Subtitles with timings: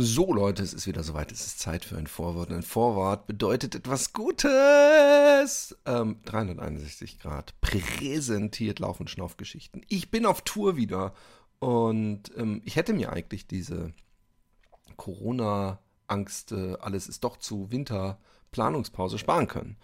[0.00, 1.32] So Leute, es ist wieder soweit.
[1.32, 2.52] Es ist Zeit für ein Vorwort.
[2.52, 5.76] Ein Vorwort bedeutet etwas Gutes.
[5.86, 9.84] Ähm, 361 Grad präsentiert Lauf- und Schnaufgeschichten.
[9.88, 11.14] Ich bin auf Tour wieder
[11.58, 13.92] und ähm, ich hätte mir eigentlich diese
[14.94, 19.78] Corona-Angst, äh, alles ist doch zu Winterplanungspause sparen können.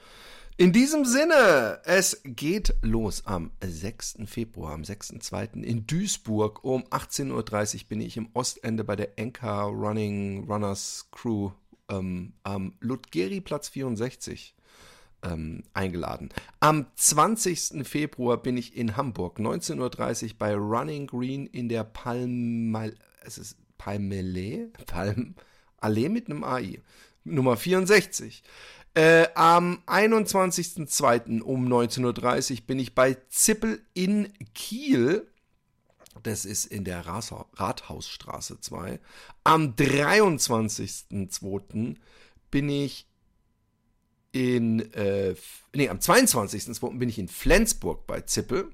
[0.57, 4.19] In diesem Sinne, es geht los am 6.
[4.27, 5.65] Februar, am 6.2.
[5.65, 6.63] in Duisburg.
[6.63, 11.51] Um 18.30 Uhr bin ich im Ostende bei der Enka Running Runners Crew
[11.89, 14.55] ähm, am Ludgeri-Platz 64
[15.25, 16.29] ähm, eingeladen.
[16.61, 17.85] Am 20.
[17.85, 22.95] Februar bin ich in Hamburg, 19.30 Uhr bei Running Green in der Palmal...
[23.25, 24.71] Es ist Palmele?
[24.87, 25.35] Palm...
[25.79, 26.81] Allee mit einem AI.
[27.25, 28.45] Nummer 64.
[28.95, 31.41] Äh, am 21.02.
[31.41, 35.29] um 19.30 Uhr bin ich bei Zippel in Kiel.
[36.23, 39.01] Das ist in der Rathausstraße 2.
[39.43, 41.97] Am 23.02.
[42.53, 43.09] bin ich
[44.31, 45.35] in, äh,
[45.75, 46.99] nee, am 22.02.
[46.99, 48.71] bin ich in Flensburg bei Zippel.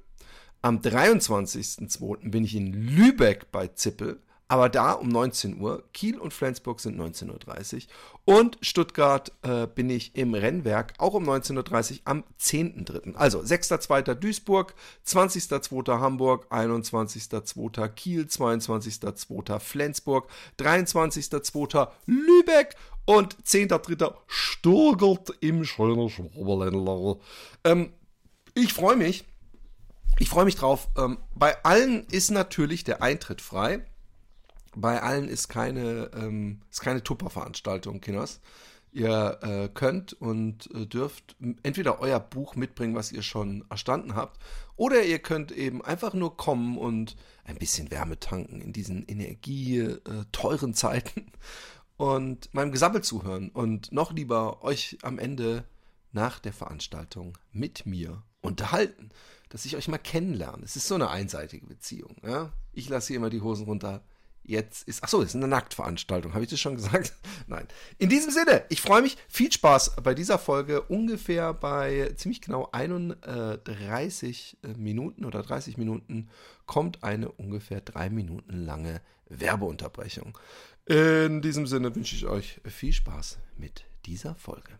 [0.61, 2.29] Am 23.02.
[2.29, 5.81] bin ich in Lübeck bei Zippel aber da um 19 Uhr.
[5.93, 8.35] Kiel und Flensburg sind 19.30 Uhr.
[8.35, 13.15] Und Stuttgart äh, bin ich im Rennwerk, auch um 19.30 Uhr am 10.3.
[13.15, 14.13] Also 6.2.
[14.15, 14.75] Duisburg,
[15.07, 16.01] 20.2.
[16.01, 17.87] Hamburg, 21.2.
[17.87, 19.59] Kiel, 22.2.
[19.59, 20.27] Flensburg,
[20.59, 21.87] 23.2.
[22.05, 24.15] Lübeck und 10.3.
[24.27, 27.15] Stuttgart im schönen Schwaberländler.
[27.63, 27.93] Ähm,
[28.53, 29.23] ich freue mich.
[30.19, 30.89] Ich freue mich drauf.
[30.97, 33.85] Ähm, bei allen ist natürlich der Eintritt frei
[34.75, 38.41] bei allen ist keine, ähm, ist keine Tupper-Veranstaltung, Kinders.
[38.93, 44.41] Ihr äh, könnt und äh, dürft entweder euer Buch mitbringen, was ihr schon erstanden habt,
[44.75, 50.71] oder ihr könnt eben einfach nur kommen und ein bisschen Wärme tanken in diesen energieteuren
[50.71, 51.31] äh, Zeiten
[51.97, 55.63] und meinem Gesabbel zuhören und noch lieber euch am Ende
[56.11, 59.09] nach der Veranstaltung mit mir unterhalten,
[59.49, 60.63] dass ich euch mal kennenlerne.
[60.63, 62.17] Es ist so eine einseitige Beziehung.
[62.23, 62.51] Ja?
[62.73, 64.03] Ich lasse hier immer die Hosen runter,
[64.43, 65.03] jetzt ist.
[65.03, 66.33] Achso, ist eine Nacktveranstaltung.
[66.33, 67.13] Habe ich das schon gesagt?
[67.47, 67.67] Nein.
[67.97, 69.17] In diesem Sinne, ich freue mich.
[69.27, 70.81] Viel Spaß bei dieser Folge.
[70.83, 76.29] Ungefähr bei ziemlich genau 31 äh, Minuten oder 30 Minuten
[76.65, 80.37] kommt eine ungefähr drei Minuten lange Werbeunterbrechung.
[80.85, 84.79] In diesem Sinne wünsche ich euch viel Spaß mit dieser Folge.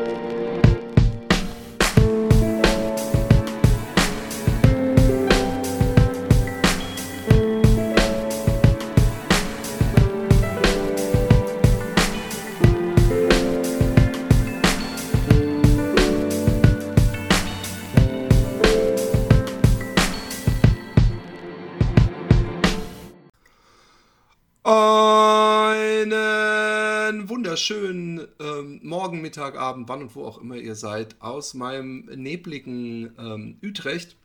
[29.51, 34.15] Morgen, Mittag, Abend, wann und wo auch immer ihr seid, aus meinem nebligen ähm, Utrecht.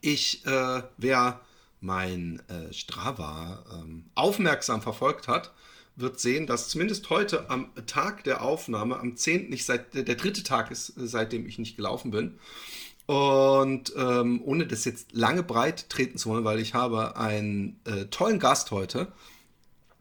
[0.00, 1.40] Ich, äh, wer
[1.80, 5.52] mein äh, Strava ähm, aufmerksam verfolgt hat,
[5.96, 10.42] wird sehen, dass zumindest heute am Tag der Aufnahme, am 10., nicht seit, der dritte
[10.42, 12.38] Tag ist, seitdem ich nicht gelaufen bin.
[13.06, 18.06] Und ähm, ohne das jetzt lange breit treten zu wollen, weil ich habe einen äh,
[18.06, 19.12] tollen Gast heute.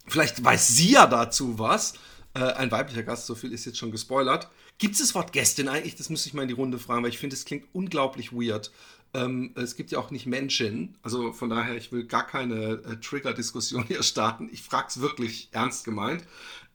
[0.08, 1.94] Vielleicht weiß sie ja dazu was.
[2.36, 4.50] Äh, ein weiblicher Gast, so viel ist jetzt schon gespoilert.
[4.78, 5.96] Gibt es das Wort Gästin eigentlich?
[5.96, 8.72] Das muss ich mal in die Runde fragen, weil ich finde, es klingt unglaublich weird.
[9.14, 12.98] Ähm, es gibt ja auch nicht Menschen, also von daher, ich will gar keine äh,
[12.98, 14.50] Trigger-Diskussion hier starten.
[14.52, 16.24] Ich frage es wirklich ernst gemeint.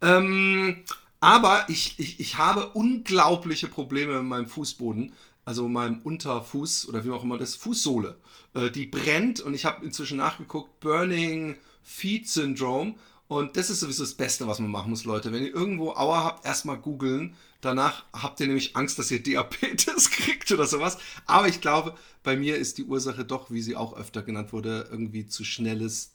[0.02, 0.82] Ähm,
[1.20, 5.12] aber ich, ich, ich habe unglaubliche Probleme mit meinem Fußboden,
[5.44, 8.16] also meinem Unterfuß oder wie auch immer das, Fußsohle.
[8.54, 12.96] Äh, die brennt und ich habe inzwischen nachgeguckt, Burning Feet Syndrome.
[13.34, 15.32] Und das ist sowieso das Beste, was man machen muss, Leute.
[15.32, 17.34] Wenn ihr irgendwo Aua habt, erstmal googeln.
[17.60, 20.98] Danach habt ihr nämlich Angst, dass ihr Diabetes kriegt oder sowas.
[21.26, 24.88] Aber ich glaube, bei mir ist die Ursache doch, wie sie auch öfter genannt wurde,
[24.88, 26.12] irgendwie zu schnelles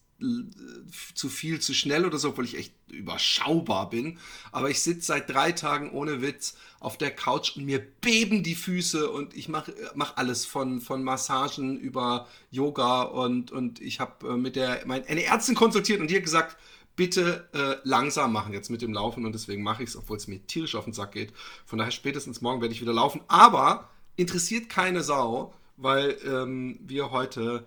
[1.14, 4.18] zu viel, zu schnell oder so, obwohl ich echt überschaubar bin.
[4.52, 8.56] Aber ich sitze seit drei Tagen ohne Witz auf der Couch und mir beben die
[8.56, 14.34] Füße und ich mache mach alles von, von Massagen über Yoga und, und ich habe
[14.34, 16.58] äh, mit der, meine, eine Ärztin konsultiert und hat gesagt,
[17.00, 20.28] bitte äh, langsam machen jetzt mit dem Laufen und deswegen mache ich es, obwohl es
[20.28, 21.32] mir tierisch auf den Sack geht.
[21.66, 23.22] Von daher spätestens morgen werde ich wieder laufen.
[23.30, 23.88] Aber
[24.18, 27.66] interessiert keine Sau, weil ähm, wir heute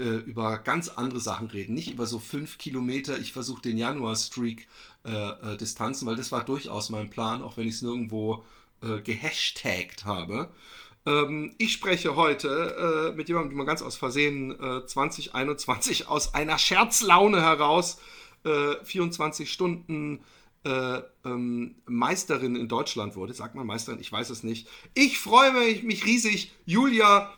[0.00, 1.74] äh, über ganz andere Sachen reden.
[1.74, 4.66] Nicht über so fünf Kilometer, ich versuche den Januar-Streak
[5.04, 8.44] äh, äh, Distanzen, weil das war durchaus mein Plan, auch wenn ich es nirgendwo
[8.82, 10.48] äh, gehashtagt habe.
[11.06, 16.58] Ähm, ich spreche heute äh, mit jemandem, den man ganz aus Versehen 2021 aus einer
[16.58, 17.98] Scherzlaune heraus
[18.44, 20.24] 24 Stunden
[20.64, 23.34] äh, ähm, Meisterin in Deutschland wurde.
[23.34, 24.00] Sagt man Meisterin?
[24.00, 24.68] Ich weiß es nicht.
[24.94, 27.32] Ich freue mich, mich riesig, Julia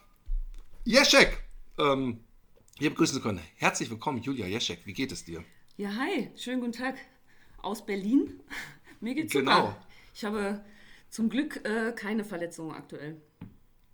[0.84, 1.42] Jeschek
[1.78, 2.20] ähm,
[2.78, 3.40] hier begrüßen zu können.
[3.56, 4.80] Herzlich willkommen, Julia Jeschek.
[4.84, 5.44] Wie geht es dir?
[5.76, 6.30] Ja, hi.
[6.36, 6.96] Schönen guten Tag
[7.62, 8.40] aus Berlin.
[9.00, 9.56] Mir geht's genau.
[9.56, 9.86] super.
[10.14, 10.64] Ich habe
[11.10, 13.20] zum Glück äh, keine Verletzungen aktuell.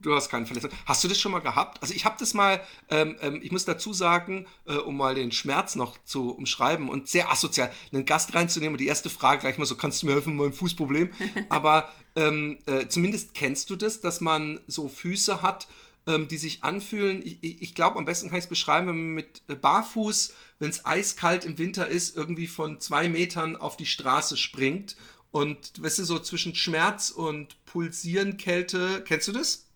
[0.03, 0.71] Du hast keine Verletzung.
[0.87, 1.83] Hast du das schon mal gehabt?
[1.83, 5.31] Also ich habe das mal, ähm, ähm, ich muss dazu sagen, äh, um mal den
[5.31, 9.59] Schmerz noch zu umschreiben und sehr asozial, einen Gast reinzunehmen und die erste Frage gleich
[9.59, 11.11] mal so, kannst du mir helfen, mein Fußproblem?
[11.51, 15.69] Aber ähm, äh, zumindest kennst du das, dass man so Füße hat,
[16.07, 17.21] ähm, die sich anfühlen.
[17.23, 20.71] Ich, ich glaube, am besten kann ich es beschreiben, wenn man mit äh, Barfuß, wenn
[20.71, 24.97] es eiskalt im Winter ist, irgendwie von zwei Metern auf die Straße springt
[25.31, 29.70] und weißt du, so zwischen Schmerz und Pulsieren, Kälte, kennst du das?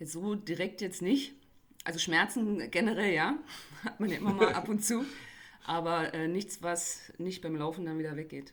[0.00, 1.34] So direkt jetzt nicht.
[1.84, 3.38] Also Schmerzen generell ja,
[3.84, 5.04] hat man ja immer mal ab und zu.
[5.64, 8.52] Aber äh, nichts, was nicht beim Laufen dann wieder weggeht.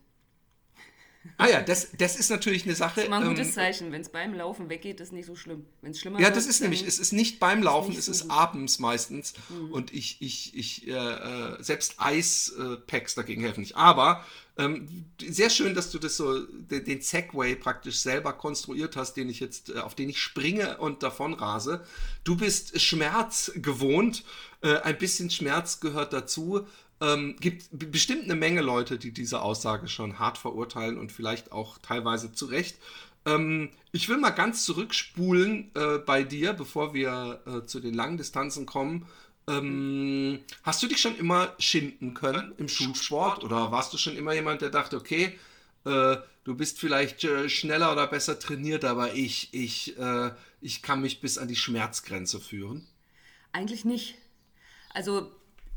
[1.38, 2.96] Ah ja, das, das ist natürlich eine Sache.
[2.96, 3.92] Das ist immer ein gutes ähm, Zeichen.
[3.92, 5.66] Wenn es beim Laufen weggeht, ist nicht so schlimm.
[5.82, 8.12] Wenn es schlimmer Ja, das ist nämlich, es ist nicht beim Laufen, nicht es so
[8.12, 8.32] ist gut.
[8.32, 9.34] abends meistens.
[9.50, 9.72] Mhm.
[9.72, 13.76] Und ich, ich, ich, äh, äh, selbst Eispacks dagegen helfen nicht.
[13.76, 14.24] Aber
[14.58, 19.30] ähm, sehr schön, dass du das so, den, den Segway praktisch selber konstruiert hast, den
[19.30, 21.84] ich jetzt, äh, auf den ich springe und davon rase.
[22.24, 24.24] Du bist Schmerz gewohnt.
[24.62, 26.66] Äh, ein bisschen Schmerz gehört dazu.
[27.02, 31.78] Ähm, gibt bestimmt eine Menge Leute, die diese Aussage schon hart verurteilen und vielleicht auch
[31.80, 32.78] teilweise zu Recht.
[33.26, 38.18] Ähm, ich will mal ganz zurückspulen äh, bei dir, bevor wir äh, zu den langen
[38.18, 39.08] Distanzen kommen.
[39.48, 44.34] Ähm, hast du dich schon immer schinden können im Schulsport oder warst du schon immer
[44.34, 45.38] jemand, der dachte, okay,
[45.86, 50.32] äh, du bist vielleicht äh, schneller oder besser trainiert, aber ich, ich, äh,
[50.62, 52.88] ich kann mich bis an die Schmerzgrenze führen?
[53.52, 54.16] Eigentlich nicht.
[54.92, 55.32] Also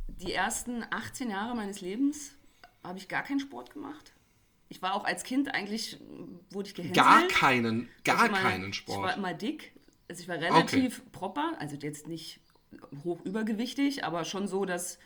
[0.09, 2.33] die ersten 18 Jahre meines Lebens
[2.83, 4.13] habe ich gar keinen Sport gemacht.
[4.71, 5.99] Ich war auch als Kind eigentlich,
[6.51, 6.97] wurde ich gehänselt.
[7.05, 9.17] Gar keinen, gar Also mal- keinen Ich war Sport.
[9.17, 9.73] immer dick.
[10.09, 12.41] Also ich war relativ proper, also jetzt nicht
[13.05, 14.99] hoch übergewichtig, aber schon so, dass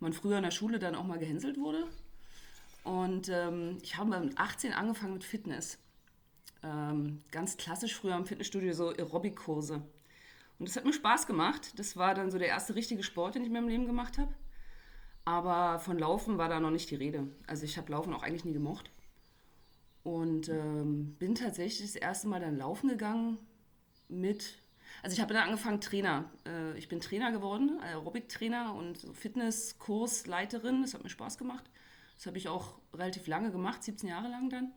[0.00, 1.86] man früher in der Schule dann auch mal gehänselt wurde.
[2.82, 5.78] Und ähm, ich habe mit 18 angefangen mit Fitness.
[6.62, 9.82] Ähm, ganz klassisch früher im Fitnessstudio so Aerobic-Kurse.
[10.58, 11.72] Und das hat mir Spaß gemacht.
[11.78, 14.34] Das war dann so der erste richtige Sport, den ich in meinem Leben gemacht habe.
[15.24, 17.26] Aber von Laufen war da noch nicht die Rede.
[17.46, 18.90] Also ich habe Laufen auch eigentlich nie gemocht.
[20.02, 23.38] Und ähm, bin tatsächlich das erste Mal dann laufen gegangen
[24.08, 24.58] mit,
[25.02, 26.30] also ich habe dann angefangen Trainer.
[26.46, 30.82] Äh, ich bin Trainer geworden, Aerobic-Trainer und Fitnesskursleiterin.
[30.82, 31.64] Das hat mir Spaß gemacht.
[32.16, 34.72] Das habe ich auch relativ lange gemacht, 17 Jahre lang dann.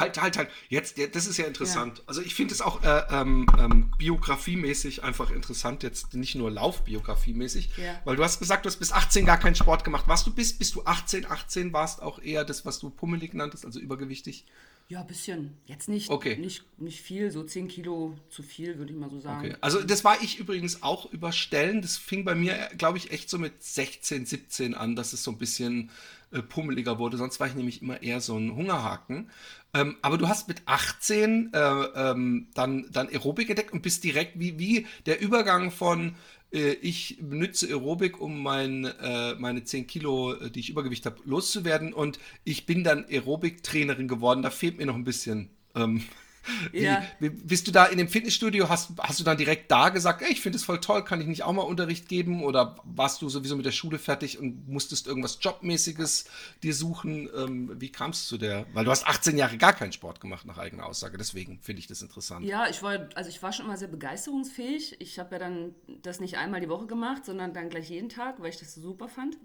[0.00, 0.48] Halt, halt, halt.
[0.68, 2.02] Jetzt, ja, das ist ja interessant.
[2.06, 7.70] Also ich finde es auch äh, ähm, ähm, biografiemäßig einfach interessant, jetzt nicht nur laufbiografiemäßig,
[7.76, 8.00] Ja.
[8.04, 10.08] weil du hast gesagt, du hast bis 18 gar keinen Sport gemacht.
[10.08, 13.64] Warst du bis, bis du 18, 18 warst auch eher das, was du pummelig nanntest,
[13.64, 14.44] also übergewichtig?
[14.88, 15.56] Ja, ein bisschen.
[15.66, 16.36] Jetzt nicht, Okay.
[16.36, 19.46] nicht, nicht viel, so 10 Kilo zu viel, würde ich mal so sagen.
[19.46, 19.56] Okay.
[19.60, 21.80] Also das war ich übrigens auch überstellen.
[21.80, 25.30] Das fing bei mir, glaube ich, echt so mit 16, 17 an, dass es so
[25.30, 25.90] ein bisschen
[26.32, 27.18] äh, pummeliger wurde.
[27.18, 29.30] Sonst war ich nämlich immer eher so ein Hungerhaken.
[29.72, 34.38] Ähm, aber du hast mit 18 äh, ähm, dann, dann Aerobik entdeckt und bist direkt
[34.38, 36.16] wie, wie der Übergang von
[36.52, 41.20] äh, ich benutze Aerobik, um mein, äh, meine 10 Kilo, äh, die ich Übergewicht habe,
[41.24, 44.42] loszuwerden und ich bin dann Aerobik-Trainerin geworden.
[44.42, 45.50] Da fehlt mir noch ein bisschen.
[45.74, 46.02] Ähm,
[46.72, 47.02] wie, Ja.
[47.20, 50.40] bist du da in dem Fitnessstudio, hast, hast du dann direkt da gesagt, ey, ich
[50.40, 52.42] finde es voll toll, kann ich nicht auch mal Unterricht geben?
[52.42, 56.24] Oder warst du sowieso mit der Schule fertig und musstest irgendwas Jobmäßiges
[56.62, 57.28] dir suchen?
[57.36, 58.66] Ähm, wie kamst du zu der?
[58.72, 61.18] Weil du hast 18 Jahre gar keinen Sport gemacht, nach eigener Aussage.
[61.18, 62.46] Deswegen finde ich das interessant.
[62.46, 65.00] Ja, ich war, also ich war schon immer sehr begeisterungsfähig.
[65.00, 68.40] Ich habe ja dann das nicht einmal die Woche gemacht, sondern dann gleich jeden Tag,
[68.40, 69.36] weil ich das so super fand.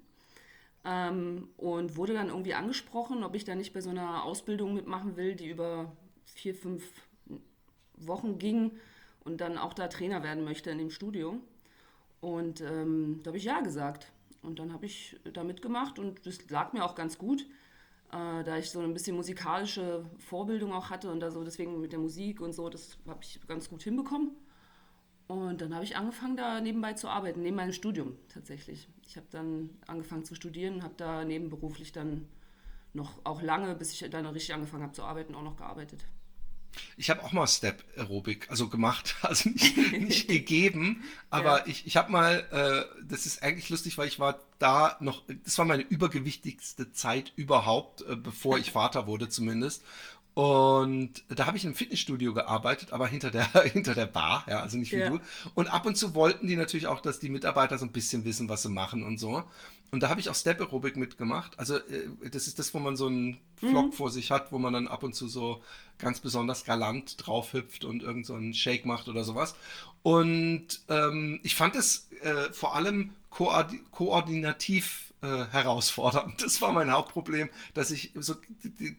[0.84, 5.18] Ähm, und wurde dann irgendwie angesprochen, ob ich da nicht bei so einer Ausbildung mitmachen
[5.18, 5.92] will, die über
[6.26, 6.84] vier, fünf
[7.98, 8.72] Wochen ging
[9.24, 11.40] und dann auch da Trainer werden möchte in dem Studio.
[12.22, 14.12] Und ähm, da habe ich ja gesagt.
[14.42, 17.42] Und dann habe ich da mitgemacht und das lag mir auch ganz gut,
[18.12, 21.92] äh, da ich so ein bisschen musikalische Vorbildung auch hatte und da so deswegen mit
[21.92, 24.32] der Musik und so, das habe ich ganz gut hinbekommen.
[25.28, 28.88] Und dann habe ich angefangen, da nebenbei zu arbeiten, neben meinem Studium tatsächlich.
[29.08, 32.28] Ich habe dann angefangen zu studieren, habe da nebenberuflich dann
[32.94, 36.06] noch auch lange, bis ich dann richtig angefangen habe zu arbeiten, auch noch gearbeitet.
[36.98, 41.68] Ich habe auch mal Step Aerobic, also gemacht, also nicht, nicht gegeben, aber ja.
[41.68, 45.58] ich, ich habe mal, äh, das ist eigentlich lustig, weil ich war da noch, das
[45.58, 49.84] war meine übergewichtigste Zeit überhaupt, äh, bevor ich Vater wurde zumindest.
[50.36, 54.78] Und da habe ich im Fitnessstudio gearbeitet, aber hinter der, hinter der Bar, ja, also
[54.78, 55.10] nicht wie ja.
[55.10, 55.20] du.
[55.54, 58.50] Und ab und zu wollten die natürlich auch, dass die Mitarbeiter so ein bisschen wissen,
[58.50, 59.46] was sie machen und so.
[59.96, 61.58] Und da habe ich auch Step Aerobic mitgemacht.
[61.58, 63.92] Also äh, das ist das, wo man so einen Vlog mhm.
[63.94, 65.64] vor sich hat, wo man dann ab und zu so
[66.00, 69.56] ganz besonders galant drauf hüpft und irgend so einen Shake macht oder sowas.
[70.04, 76.36] Und ähm, ich fand es äh, vor allem koord koordinativ äh, herausfordernd.
[76.46, 78.36] Das war mein Hauptproblem, dass ich so,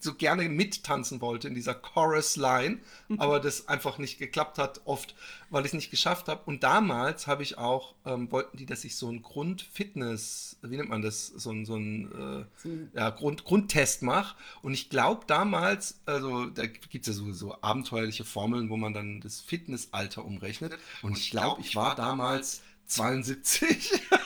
[0.01, 2.79] so gerne mittanzen wollte in dieser Chorus-Line,
[3.09, 3.21] mhm.
[3.21, 5.15] aber das einfach nicht geklappt hat, oft,
[5.51, 6.43] weil ich es nicht geschafft habe.
[6.47, 10.89] Und damals habe ich auch, ähm, wollten die, dass ich so einen Grundfitness, wie nennt
[10.89, 14.37] man das, so, ein, so einen äh, ja, Grund, Grundtest mache.
[14.63, 18.93] Und ich glaube damals, also da gibt es ja so, so abenteuerliche Formeln, wo man
[18.93, 20.77] dann das Fitnessalter umrechnet.
[21.03, 23.93] Und ich glaube, ich war damals 72.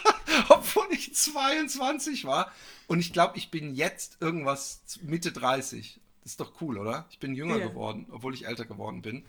[0.50, 2.52] obwohl ich 22 war.
[2.86, 6.00] Und ich glaube, ich bin jetzt irgendwas Mitte 30.
[6.22, 7.06] Das ist doch cool, oder?
[7.10, 7.68] Ich bin jünger ja.
[7.68, 9.24] geworden, obwohl ich älter geworden bin.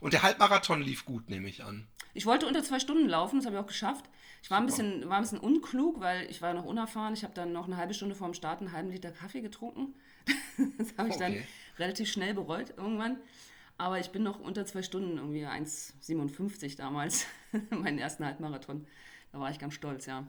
[0.00, 1.88] Und der Halbmarathon lief gut, nehme ich an.
[2.14, 4.04] Ich wollte unter zwei Stunden laufen, das habe ich auch geschafft.
[4.42, 7.14] Ich war ein, bisschen, war ein bisschen unklug, weil ich war noch unerfahren.
[7.14, 9.94] Ich habe dann noch eine halbe Stunde vor dem Start einen halben Liter Kaffee getrunken.
[10.78, 11.18] das habe ich okay.
[11.18, 11.44] dann
[11.78, 13.18] relativ schnell bereut irgendwann.
[13.76, 17.26] Aber ich bin noch unter zwei Stunden, irgendwie 1,57 damals,
[17.70, 18.86] meinen ersten Halbmarathon.
[19.32, 20.26] Da war ich ganz stolz, ja.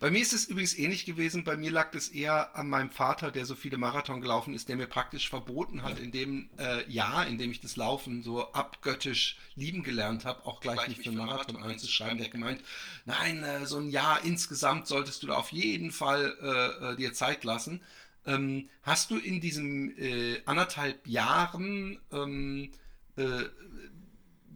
[0.00, 1.44] Bei mir ist es übrigens ähnlich gewesen.
[1.44, 4.76] Bei mir lag es eher an meinem Vater, der so viele Marathon gelaufen ist, der
[4.76, 9.38] mir praktisch verboten hat, in dem äh, Jahr, in dem ich das Laufen so abgöttisch
[9.54, 12.18] lieben gelernt habe, auch gleich, gleich mich für einen Marathon, einzuschreiben.
[12.18, 12.62] Der hat gemeint,
[13.04, 17.12] nein, äh, so ein Jahr insgesamt solltest du da auf jeden Fall äh, äh dir
[17.12, 17.82] Zeit lassen.
[18.26, 22.72] Ähm, hast du in diesen äh, anderthalb Jahren ähm,
[23.16, 23.44] äh,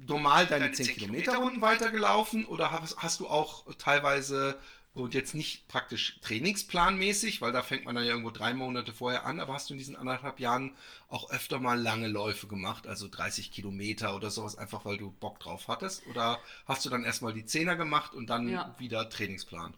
[0.07, 4.59] normal deine 10 Kilometer Runden weitergelaufen oder hast, hast du auch teilweise
[4.93, 9.25] und jetzt nicht praktisch trainingsplanmäßig, weil da fängt man dann ja irgendwo drei Monate vorher
[9.25, 10.73] an, aber hast du in diesen anderthalb Jahren
[11.09, 15.39] auch öfter mal lange Läufe gemacht, also 30 Kilometer oder sowas, einfach weil du Bock
[15.39, 16.07] drauf hattest?
[16.09, 18.75] Oder hast du dann erstmal die Zehner gemacht und dann ja.
[18.79, 19.75] wieder Trainingsplan?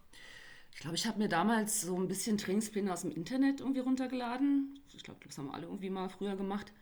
[0.75, 4.81] Ich glaube, ich habe mir damals so ein bisschen Trainingspläne aus dem Internet irgendwie runtergeladen.
[4.95, 6.73] Ich glaube, das haben wir alle irgendwie mal früher gemacht.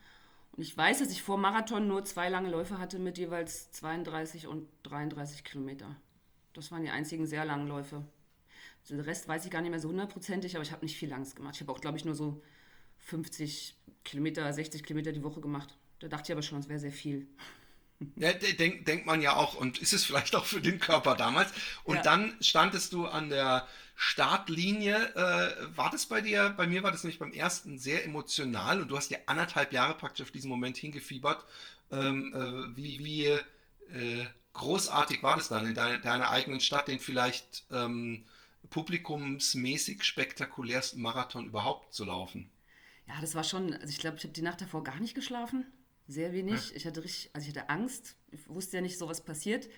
[0.52, 4.46] Und ich weiß, dass ich vor Marathon nur zwei lange Läufe hatte mit jeweils 32
[4.46, 5.96] und 33 Kilometer.
[6.52, 8.04] Das waren die einzigen sehr langen Läufe.
[8.82, 11.08] Also den Rest weiß ich gar nicht mehr so hundertprozentig, aber ich habe nicht viel
[11.08, 11.54] Langes gemacht.
[11.54, 12.42] Ich habe auch, glaube ich, nur so
[12.98, 15.76] 50 Kilometer, 60 Kilometer die Woche gemacht.
[15.98, 17.26] Da dachte ich aber schon, es wäre sehr viel.
[18.16, 21.52] Ja, denkt denk man ja auch, und ist es vielleicht auch für den Körper damals.
[21.84, 22.02] Und ja.
[22.02, 24.96] dann standest du an der Startlinie.
[25.14, 26.54] Äh, war das bei dir?
[26.56, 29.94] Bei mir war das nämlich beim ersten sehr emotional und du hast ja anderthalb Jahre
[29.94, 31.44] praktisch auf diesen Moment hingefiebert.
[31.92, 36.98] Ähm, äh, wie, wie, äh, großartig war das dann in deiner, deiner eigenen Stadt, den
[36.98, 38.24] vielleicht ähm,
[38.70, 42.50] publikumsmäßig spektakulärsten Marathon überhaupt zu laufen?
[43.06, 45.66] Ja, das war schon, also ich glaube, ich habe die Nacht davor gar nicht geschlafen.
[46.06, 46.70] Sehr wenig.
[46.70, 46.76] Ja.
[46.76, 48.16] Ich hatte richtig, also ich hatte Angst.
[48.30, 49.68] Ich wusste ja nicht, so was passiert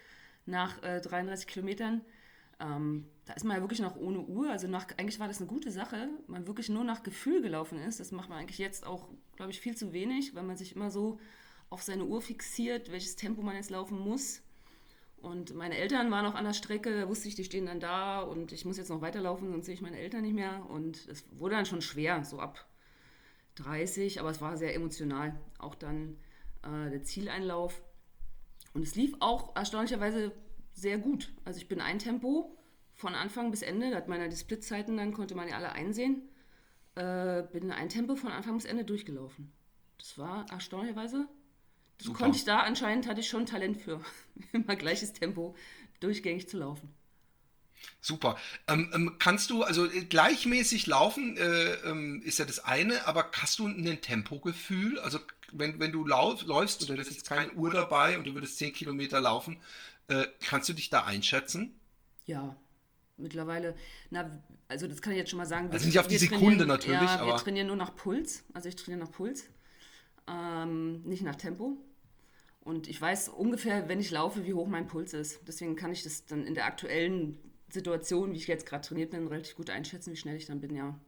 [0.47, 2.03] nach äh, 33 Kilometern.
[2.61, 4.51] Ähm, da ist man ja wirklich noch ohne Uhr.
[4.51, 6.09] Also nach, eigentlich war das eine gute Sache.
[6.27, 8.01] Man wirklich nur nach Gefühl gelaufen ist.
[8.01, 10.91] Das macht man eigentlich jetzt auch, glaube ich, viel zu wenig, weil man sich immer
[10.91, 11.19] so
[11.71, 14.43] auf seine Uhr fixiert, welches Tempo man jetzt laufen muss.
[15.23, 18.51] Und meine Eltern waren auch an der Strecke, wusste ich, die stehen dann da und
[18.51, 20.69] ich muss jetzt noch weiterlaufen, sonst sehe ich meine Eltern nicht mehr.
[20.69, 22.67] Und es wurde dann schon schwer, so ab
[23.55, 25.39] 30, aber es war sehr emotional.
[25.59, 26.17] Auch dann
[26.63, 27.81] äh, der Zieleinlauf.
[28.75, 30.33] Und es lief auch erstaunlicherweise
[30.73, 31.33] sehr gut.
[31.45, 32.59] Also ich bin ein Tempo
[32.95, 36.29] von Anfang bis Ende, da hat man die Splitzeiten, dann konnte man ja alle einsehen,
[36.97, 39.53] äh, bin ein Tempo von Anfang bis Ende durchgelaufen.
[39.99, 41.29] Das war erstaunlicherweise,
[42.03, 42.19] das Super.
[42.19, 44.01] konnte ich da, anscheinend hatte ich schon Talent für,
[44.53, 45.55] immer gleiches Tempo
[46.01, 46.93] durchgängig zu laufen.
[48.01, 48.37] Super.
[48.67, 53.31] Ähm, ähm, kannst du, also äh, gleichmäßig laufen äh, ähm, ist ja das eine, aber
[53.41, 54.99] hast du ein Tempogefühl?
[54.99, 55.21] Also
[55.53, 58.59] wenn, wenn du lauf, läufst und du hättest jetzt keine Uhr dabei und du würdest
[58.59, 59.59] 10 Kilometer laufen,
[60.09, 61.79] äh, kannst du dich da einschätzen?
[62.27, 62.57] Ja,
[63.17, 63.77] mittlerweile.
[64.11, 64.29] Na,
[64.67, 65.71] also das kann ich jetzt schon mal sagen.
[65.71, 67.35] Also nicht auf die Sekunde natürlich, ja, aber.
[67.35, 68.43] Wir trainieren nur nach Puls.
[68.55, 69.45] Also ich trainiere nach Puls.
[70.27, 71.77] Ähm, nicht nach Tempo.
[72.65, 75.41] Und ich weiß ungefähr, wenn ich laufe, wie hoch mein Puls ist.
[75.49, 77.39] Deswegen kann ich das dann in der aktuellen
[77.69, 80.75] Situation, wie ich jetzt gerade trainiert bin, relativ gut einschätzen, wie schnell ich dann bin,
[80.77, 80.99] ja.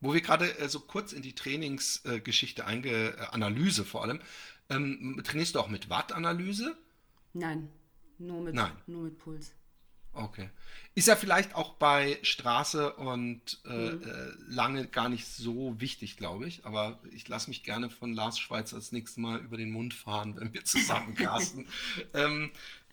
[0.00, 4.20] Wo wir gerade äh, so kurz in die Trainingsgeschichte einge, äh, Analyse vor allem,
[4.68, 6.76] ähm, trainierst du auch mit Wattanalyse?
[7.32, 7.68] Nein,
[8.18, 8.72] nur mit, Nein.
[8.86, 9.54] nur mit Puls.
[10.14, 10.50] Okay.
[10.94, 14.02] Ist ja vielleicht auch bei Straße und äh, mhm.
[14.02, 16.66] äh, lange gar nicht so wichtig, glaube ich.
[16.66, 20.36] Aber ich lasse mich gerne von Lars Schweizer das nächste Mal über den Mund fahren,
[20.38, 21.66] wenn wir zusammen casten.
[22.12, 22.50] ähm,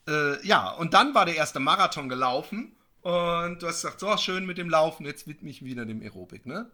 [0.08, 4.46] äh, ja, und dann war der erste Marathon gelaufen und du hast gesagt, so schön
[4.46, 6.72] mit dem Laufen, jetzt widme ich wieder dem Aerobik, ne?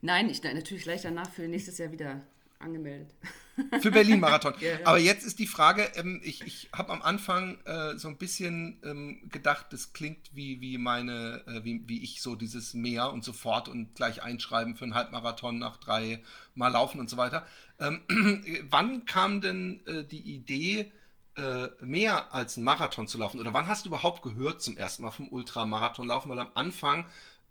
[0.00, 2.22] Nein, ich natürlich gleich danach für nächstes Jahr wieder
[2.58, 3.14] angemeldet.
[3.80, 4.54] Für Berlin-Marathon.
[4.60, 4.86] ja, ja.
[4.86, 8.80] Aber jetzt ist die Frage, ähm, ich, ich habe am Anfang äh, so ein bisschen
[8.84, 13.24] ähm, gedacht, das klingt wie, wie meine, äh, wie, wie ich so dieses Mehr und
[13.24, 16.22] sofort und gleich einschreiben für einen Halbmarathon nach drei
[16.54, 17.46] Mal laufen und so weiter.
[17.80, 18.02] Ähm,
[18.70, 20.92] wann kam denn äh, die Idee,
[21.36, 23.40] äh, mehr als einen Marathon zu laufen?
[23.40, 26.30] Oder wann hast du überhaupt gehört zum ersten Mal vom Ultramarathon laufen?
[26.30, 27.04] Weil am Anfang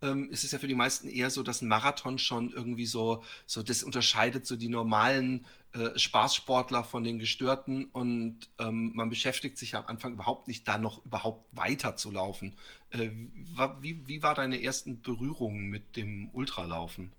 [0.05, 3.23] ähm, ist es ja für die meisten eher so, dass ein Marathon schon irgendwie so,
[3.45, 9.57] so das unterscheidet so die normalen äh, Spaßsportler von den Gestörten und ähm, man beschäftigt
[9.57, 12.55] sich am Anfang überhaupt nicht, da noch überhaupt weiter zu laufen.
[12.91, 13.09] Äh,
[13.81, 17.11] wie, wie war deine ersten Berührungen mit dem Ultralaufen?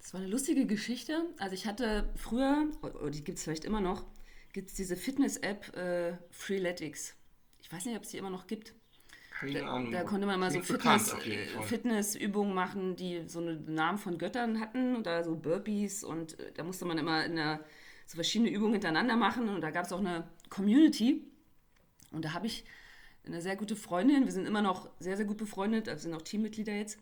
[0.00, 1.26] Das war eine lustige Geschichte.
[1.38, 4.04] Also ich hatte früher, oder die gibt es vielleicht immer noch,
[4.52, 7.14] gibt es diese Fitness-App äh, Freeletics.
[7.62, 8.74] Ich weiß nicht, ob es die immer noch gibt.
[9.34, 9.90] Keine Ahnung.
[9.90, 11.14] Da, da konnte man mal so Fitness,
[11.62, 16.62] Fitnessübungen machen, die so einen Namen von Göttern hatten oder so Burpees und äh, da
[16.62, 17.64] musste man immer in der,
[18.06, 21.24] so verschiedene Übungen hintereinander machen und da gab es auch eine Community
[22.12, 22.64] und da habe ich
[23.26, 26.22] eine sehr gute Freundin, wir sind immer noch sehr, sehr gut befreundet, also sind auch
[26.22, 26.98] Teammitglieder jetzt,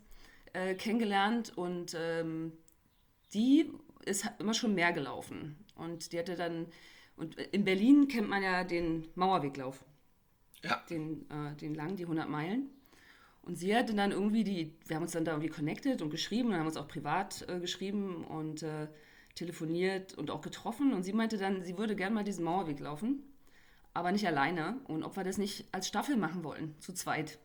[0.53, 2.53] äh, kennengelernt und ähm,
[3.35, 3.73] die
[4.05, 6.67] ist immer schon mehr gelaufen und die hatte dann,
[7.17, 9.85] und in Berlin kennt man ja den Mauerweglauf
[10.63, 10.83] ja.
[10.91, 12.71] den, äh, den lang, die 100 Meilen.
[13.43, 16.51] Und sie hatte dann irgendwie die, wir haben uns dann da irgendwie connected und geschrieben
[16.51, 18.87] und haben uns auch privat äh, geschrieben und äh,
[19.35, 20.93] telefoniert und auch getroffen.
[20.93, 23.25] Und sie meinte dann, sie würde gerne mal diesen Mauerweg laufen,
[23.95, 24.81] aber nicht alleine.
[24.85, 27.39] Und ob wir das nicht als Staffel machen wollen, zu zweit.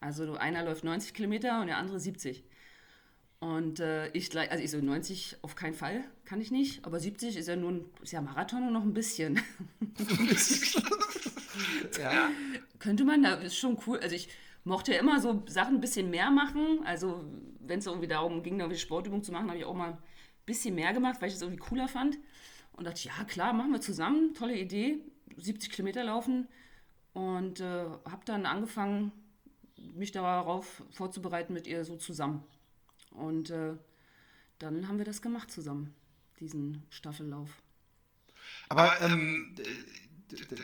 [0.00, 2.44] Also einer läuft 90 Kilometer und der andere 70.
[3.40, 6.84] Und äh, ich, also ich so 90 auf keinen Fall, kann ich nicht.
[6.84, 9.40] Aber 70 ist ja nur ein, ist ja Marathon und noch ein bisschen.
[12.00, 12.30] ja.
[12.78, 13.98] Könnte man, da ist schon cool.
[14.00, 14.28] Also ich
[14.64, 16.80] mochte ja immer so Sachen ein bisschen mehr machen.
[16.84, 17.24] Also
[17.60, 19.98] wenn es irgendwie darum ging, irgendwie Sportübungen zu machen, habe ich auch mal ein
[20.46, 22.18] bisschen mehr gemacht, weil ich es irgendwie cooler fand.
[22.72, 24.98] Und dachte, ja klar, machen wir zusammen, tolle Idee,
[25.36, 26.48] 70 Kilometer laufen.
[27.12, 29.12] Und äh, habe dann angefangen,
[29.94, 32.42] mich darauf vorzubereiten mit ihr so zusammen.
[33.10, 33.74] Und äh,
[34.58, 35.94] dann haben wir das gemacht zusammen,
[36.40, 37.62] diesen Staffellauf.
[38.68, 39.54] Aber ähm,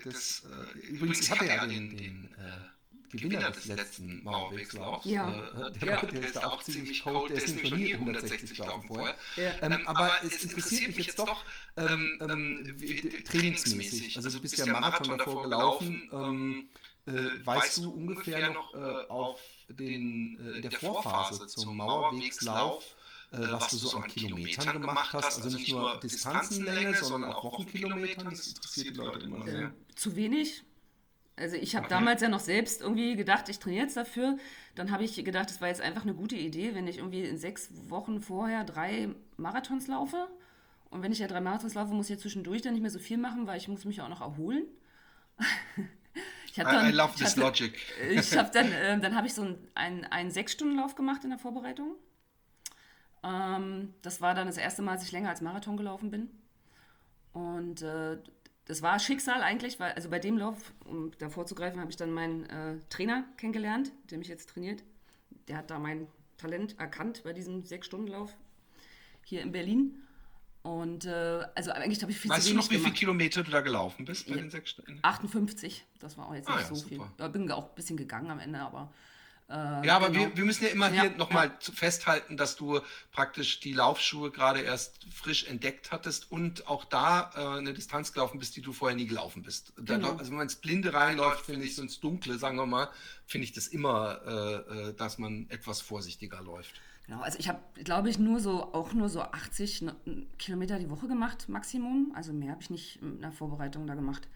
[0.05, 5.05] das, äh, übrigens, ich hatte ja den, den äh, Gewinner des letzten Mauerwegslaufs.
[5.05, 5.29] Ja.
[5.31, 6.07] Äh, der, ja.
[6.07, 9.17] der ist da auch ziemlich cold, der ist nämlich schon nie 160 gelaufen vorher.
[9.37, 9.53] Ja.
[9.63, 11.45] Ähm, aber es interessiert mich jetzt doch
[11.77, 14.17] ähm, ähm, wie, trainingsmäßig.
[14.17, 16.09] Also du bist ja Marathon davor gelaufen.
[16.13, 16.69] Ähm,
[17.07, 23.00] äh, weißt du ungefähr noch äh, auf den, äh, in der Vorphase zum Mauerwegslauf, äh,
[23.31, 25.25] was du so an Kilometern gemacht hast.
[25.25, 28.31] Also, also nicht nur Distanzenlänge, sondern auch Wochenkilometern.
[28.31, 29.73] Das interessiert die Leute immer sehr.
[29.95, 30.65] Zu wenig,
[31.37, 31.95] Also ich habe okay.
[31.95, 34.37] damals ja noch selbst irgendwie gedacht, ich trainiere jetzt dafür.
[34.75, 37.39] Dann habe ich gedacht, es war jetzt einfach eine gute Idee, wenn ich irgendwie in
[37.39, 40.29] sechs Wochen vorher drei Marathons laufe.
[40.91, 42.99] Und wenn ich ja drei Marathons laufe, muss ich ja zwischendurch dann nicht mehr so
[42.99, 44.65] viel machen, weil ich muss mich auch noch erholen.
[46.47, 47.79] ich dann, I, I love this hatte, logic.
[48.11, 51.39] ich habe dann, äh, dann habe ich so einen, einen, einen Sechs-Stunden-Lauf gemacht in der
[51.39, 51.95] Vorbereitung.
[53.23, 56.29] Ähm, das war dann das erste Mal, dass ich länger als Marathon gelaufen bin.
[57.33, 58.19] Und äh,
[58.65, 62.13] das war Schicksal eigentlich, weil, also bei dem Lauf, um da vorzugreifen, habe ich dann
[62.13, 64.83] meinen äh, Trainer kennengelernt, der mich jetzt trainiert.
[65.49, 66.07] Der hat da mein
[66.39, 68.37] Talent erkannt bei diesem Sechs-Stunden-Lauf
[69.25, 70.03] hier in Berlin.
[70.63, 72.95] Und äh, also eigentlich habe ich viel weißt zu wenig Weißt du noch, wie viele
[72.95, 74.99] Kilometer du da gelaufen bist bei ja, den sechs Stunden?
[75.03, 77.11] 58, das war auch jetzt ah, nicht ja, so super.
[77.17, 77.27] viel.
[77.27, 78.93] Ich bin auch ein bisschen gegangen am Ende, aber
[79.51, 80.27] äh, ja, aber genau.
[80.27, 81.73] wir, wir müssen ja immer ja, hier nochmal ja.
[81.75, 87.59] festhalten, dass du praktisch die Laufschuhe gerade erst frisch entdeckt hattest und auch da äh,
[87.59, 89.73] eine Distanz gelaufen bist, die du vorher nie gelaufen bist.
[89.77, 90.13] Genau.
[90.13, 92.89] Da, also wenn man ins Blinde reinläuft, finde ich, so ins Dunkle, sagen wir mal,
[93.27, 96.81] finde ich das immer, äh, äh, dass man etwas vorsichtiger läuft.
[97.07, 99.85] Genau, also ich habe, glaube ich, nur so, auch nur so 80
[100.39, 102.13] Kilometer die Woche gemacht, Maximum.
[102.15, 104.29] Also mehr habe ich nicht in der Vorbereitung da gemacht.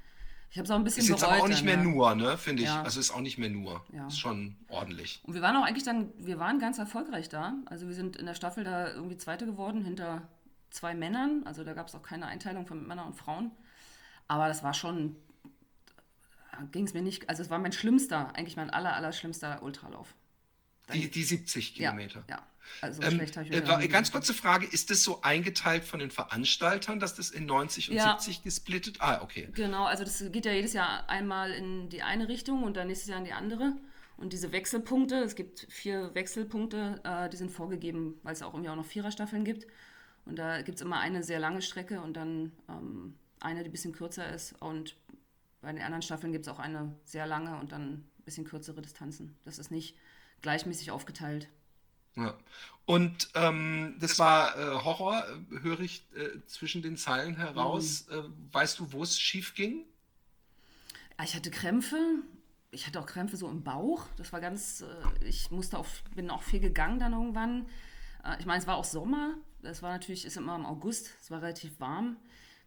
[0.54, 2.62] Ich habe es auch ein bisschen Ist jetzt aber auch nicht mehr nur, ne, finde
[2.62, 2.68] ich.
[2.68, 2.84] Ja.
[2.84, 3.84] Also ist auch nicht mehr nur.
[3.92, 4.06] Ja.
[4.06, 5.20] Ist schon ordentlich.
[5.24, 7.54] Und wir waren auch eigentlich dann, wir waren ganz erfolgreich da.
[7.66, 10.22] Also wir sind in der Staffel da irgendwie Zweite geworden hinter
[10.70, 11.42] zwei Männern.
[11.44, 13.50] Also da gab es auch keine Einteilung von Männern und Frauen.
[14.28, 15.16] Aber das war schon,
[16.70, 20.14] ging es mir nicht, also es war mein schlimmster, eigentlich mein aller, aller schlimmster Ultralauf.
[20.92, 22.24] Die, die 70 Kilometer.
[22.28, 22.46] Ja, ja.
[22.80, 26.10] Also ähm, schlecht habe ich äh, Ganz kurze Frage, ist das so eingeteilt von den
[26.10, 28.16] Veranstaltern, dass das in 90 und ja.
[28.18, 28.96] 70 gesplittet?
[29.00, 29.48] Ah, okay.
[29.54, 33.08] Genau, also das geht ja jedes Jahr einmal in die eine Richtung und dann nächstes
[33.08, 33.76] Jahr in die andere.
[34.16, 38.70] Und diese Wechselpunkte, es gibt vier Wechselpunkte, äh, die sind vorgegeben, weil es auch irgendwie
[38.70, 39.66] auch noch Viererstaffeln gibt.
[40.24, 43.72] Und da gibt es immer eine sehr lange Strecke und dann ähm, eine, die ein
[43.72, 44.54] bisschen kürzer ist.
[44.60, 44.96] Und
[45.60, 49.36] bei den anderen Staffeln gibt es auch eine sehr lange und dann bisschen kürzere Distanzen.
[49.44, 49.96] Das ist nicht
[50.42, 51.48] gleichmäßig aufgeteilt.
[52.16, 52.36] Ja.
[52.86, 58.06] Und ähm, das war äh, Horror, äh, höre ich äh, zwischen den Zeilen heraus.
[58.08, 58.14] Mhm.
[58.14, 59.84] Äh, weißt du, wo es schief ging?
[61.18, 61.96] Ja, ich hatte Krämpfe.
[62.70, 64.06] Ich hatte auch Krämpfe so im Bauch.
[64.16, 67.66] Das war ganz, äh, ich musste auch, bin auch viel gegangen dann irgendwann.
[68.24, 69.34] Äh, ich meine, es war auch Sommer.
[69.62, 71.10] Das war natürlich, ist immer im August.
[71.20, 72.16] Es war relativ warm.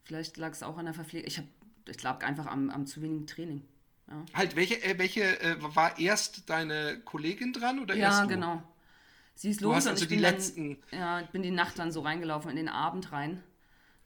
[0.03, 1.27] Vielleicht lag es auch an der Verpflegung.
[1.27, 1.47] Ich habe,
[1.87, 3.63] ich lag einfach am, am zu wenigen Training.
[4.09, 4.25] Ja.
[4.33, 8.27] Halt, welche, äh, welche äh, war erst deine Kollegin dran oder ja, erst du?
[8.27, 8.63] genau.
[9.35, 10.81] Sie ist los du hast also die letzten.
[10.89, 13.43] Dann, ja, ich bin die Nacht dann so reingelaufen, in den Abend rein.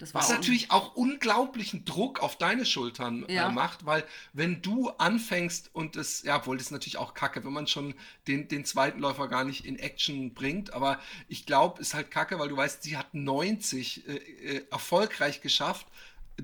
[0.01, 3.49] Das Was natürlich auch unglaublichen Druck auf deine Schultern äh, ja.
[3.49, 7.45] äh, macht, weil wenn du anfängst und es, ja, obwohl das ist natürlich auch kacke,
[7.45, 7.93] wenn man schon
[8.27, 12.39] den, den zweiten Läufer gar nicht in Action bringt, aber ich glaube, ist halt kacke,
[12.39, 15.85] weil du weißt, sie hat 90 äh, äh, erfolgreich geschafft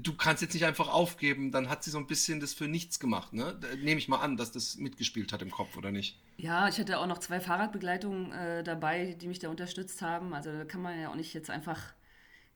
[0.03, 2.99] du kannst jetzt nicht einfach aufgeben, dann hat sie so ein bisschen das für nichts
[2.99, 3.59] gemacht, ne?
[3.81, 6.19] Nehme ich mal an, dass das mitgespielt hat im Kopf, oder nicht?
[6.37, 10.33] Ja, ich hatte auch noch zwei Fahrradbegleitungen äh, dabei, die mich da unterstützt haben.
[10.33, 11.81] Also da kann man ja auch nicht jetzt einfach,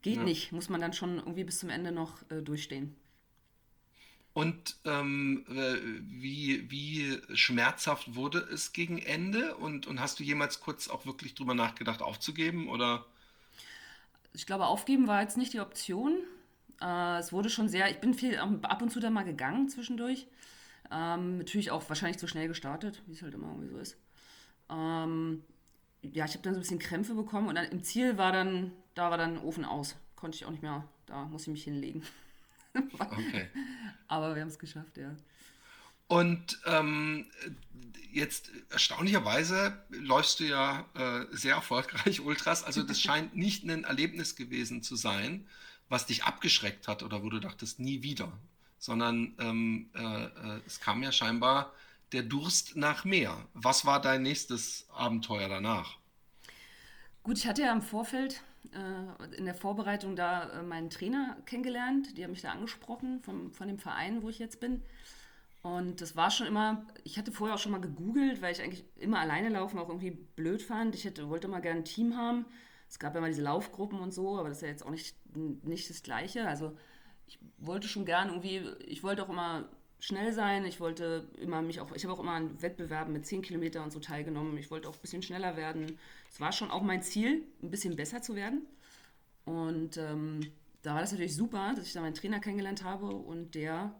[0.02, 0.24] geht ja.
[0.24, 2.96] nicht, muss man dann schon irgendwie bis zum Ende noch äh, durchstehen.
[4.34, 9.56] Und ähm, äh, wie, wie schmerzhaft wurde es gegen Ende?
[9.58, 12.70] Und, und hast du jemals kurz auch wirklich drüber nachgedacht, aufzugeben?
[12.70, 13.06] Oder?
[14.34, 16.14] Ich glaube, aufgeben war jetzt nicht die Option.
[16.82, 20.28] Äh, es wurde schon sehr, ich bin viel ab und zu da mal gegangen zwischendurch.
[20.91, 23.98] Ähm, natürlich auch wahrscheinlich zu schnell gestartet, wie es halt immer irgendwie so ist.
[24.70, 25.44] Ähm,
[26.02, 28.72] ja, ich habe dann so ein bisschen Krämpfe bekommen und dann im Ziel war dann,
[28.96, 29.96] da war dann Ofen aus.
[30.15, 32.04] Konnte ich auch nicht mehr, da muss ich mich hinlegen.
[33.00, 33.48] okay.
[34.08, 35.15] Aber wir haben es geschafft, ja.
[36.08, 37.28] Und ähm,
[38.12, 42.63] jetzt erstaunlicherweise läufst du ja äh, sehr erfolgreich Ultras.
[42.63, 45.48] Also das scheint nicht ein Erlebnis gewesen zu sein,
[45.92, 48.32] was dich abgeschreckt hat oder wo du dachtest, nie wieder,
[48.80, 51.74] sondern ähm, äh, äh, es kam ja scheinbar
[52.14, 53.46] der Durst nach mehr.
[53.54, 55.98] Was war dein nächstes Abenteuer danach?
[57.24, 62.18] Gut, ich hatte ja im Vorfeld äh, in der Vorbereitung da äh, meinen Trainer kennengelernt.
[62.18, 64.82] Die haben mich da angesprochen vom, von dem Verein, wo ich jetzt bin.
[65.62, 68.84] Und das war schon immer, ich hatte vorher auch schon mal gegoogelt, weil ich eigentlich
[68.96, 70.96] immer alleine laufen auch irgendwie blöd fand.
[70.96, 72.46] Ich hätte, wollte mal gerne ein Team haben.
[72.92, 75.16] Es gab ja mal diese Laufgruppen und so, aber das ist ja jetzt auch nicht,
[75.34, 76.46] nicht das Gleiche.
[76.46, 76.76] Also
[77.26, 79.70] ich wollte schon gern irgendwie, ich wollte auch immer
[80.02, 80.66] schnell sein.
[80.66, 83.92] Ich wollte immer mich auch, ich habe auch immer an Wettbewerben mit 10 Kilometern und
[83.92, 84.58] so teilgenommen.
[84.58, 85.98] Ich wollte auch ein bisschen schneller werden.
[86.30, 88.64] Es war schon auch mein Ziel, ein bisschen besser zu werden.
[89.46, 90.42] Und ähm,
[90.82, 93.96] da war das natürlich super, dass ich da meinen Trainer kennengelernt habe und der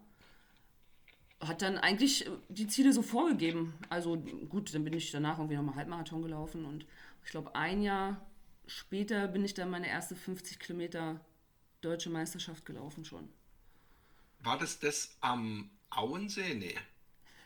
[1.40, 3.74] hat dann eigentlich die Ziele so vorgegeben.
[3.88, 6.86] Also gut, dann bin ich danach irgendwie nochmal Halbmarathon gelaufen und
[7.24, 8.20] ich glaube ein Jahr
[8.72, 11.20] später bin ich dann meine erste 50 Kilometer
[11.82, 13.30] deutsche Meisterschaft gelaufen schon.
[14.40, 16.56] War das das am Auensee?
[16.56, 16.76] Nee.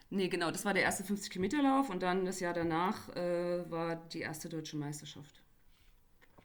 [0.10, 4.22] Nee, genau, das war der erste 50-Kilometer-Lauf und dann das Jahr danach äh, war die
[4.22, 5.42] erste deutsche Meisterschaft.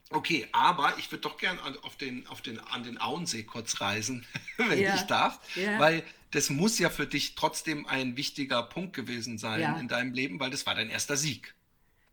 [0.09, 4.27] Okay, aber ich würde doch gern auf den, auf den, an den Auensee kurz reisen,
[4.57, 4.97] wenn ja.
[4.97, 5.79] ich darf, ja.
[5.79, 9.79] weil das muss ja für dich trotzdem ein wichtiger Punkt gewesen sein ja.
[9.79, 11.55] in deinem Leben, weil das war dein erster Sieg.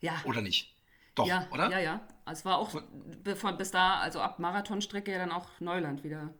[0.02, 0.22] Ja.
[0.26, 0.72] Oder nicht?
[1.18, 1.70] Doch, ja, oder?
[1.70, 2.02] Ja, ja.
[2.30, 6.34] Es war auch von, bis da, also ab Marathonstrecke ja dann auch Neuland wieder.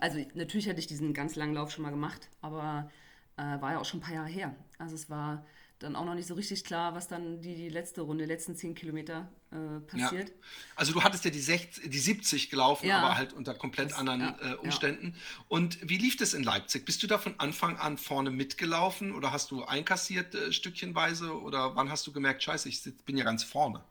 [0.00, 2.90] Also natürlich hatte ich diesen ganz langen Lauf schon mal gemacht, aber
[3.36, 4.54] äh, war ja auch schon ein paar Jahre her.
[4.78, 5.44] Also es war
[5.82, 8.56] dann auch noch nicht so richtig klar, was dann die, die letzte Runde, die letzten
[8.56, 10.28] zehn Kilometer äh, passiert.
[10.28, 10.34] Ja.
[10.76, 12.98] Also du hattest ja die, 60, die 70 gelaufen, ja.
[12.98, 15.14] aber halt unter komplett das, anderen ja, äh, Umständen.
[15.48, 16.84] Und wie lief das in Leipzig?
[16.84, 21.76] Bist du da von Anfang an vorne mitgelaufen oder hast du einkassiert äh, stückchenweise oder
[21.76, 23.82] wann hast du gemerkt, scheiße, ich bin ja ganz vorne?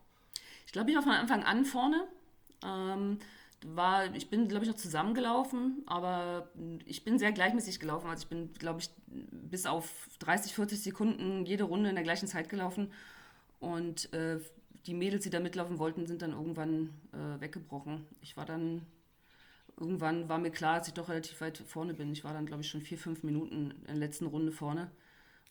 [0.66, 2.08] Ich glaube, ich war von Anfang an vorne.
[2.64, 3.18] Ähm,
[3.64, 6.50] war, ich bin, glaube ich, noch zusammengelaufen, aber
[6.84, 8.08] ich bin sehr gleichmäßig gelaufen.
[8.08, 12.28] Also ich bin, glaube ich, bis auf 30, 40 Sekunden jede Runde in der gleichen
[12.28, 12.92] Zeit gelaufen.
[13.60, 14.38] Und äh,
[14.86, 18.06] die Mädels, die da mitlaufen wollten, sind dann irgendwann äh, weggebrochen.
[18.20, 18.82] Ich war dann,
[19.78, 22.12] irgendwann war mir klar, dass ich doch relativ weit vorne bin.
[22.12, 24.90] Ich war dann, glaube ich, schon vier, fünf Minuten in der letzten Runde vorne.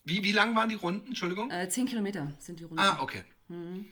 [0.04, 1.50] Wie, wie lang waren die Runden, Entschuldigung?
[1.50, 2.80] Äh, zehn Kilometer sind die Runden.
[2.80, 3.24] Ah, okay.
[3.48, 3.86] Mhm.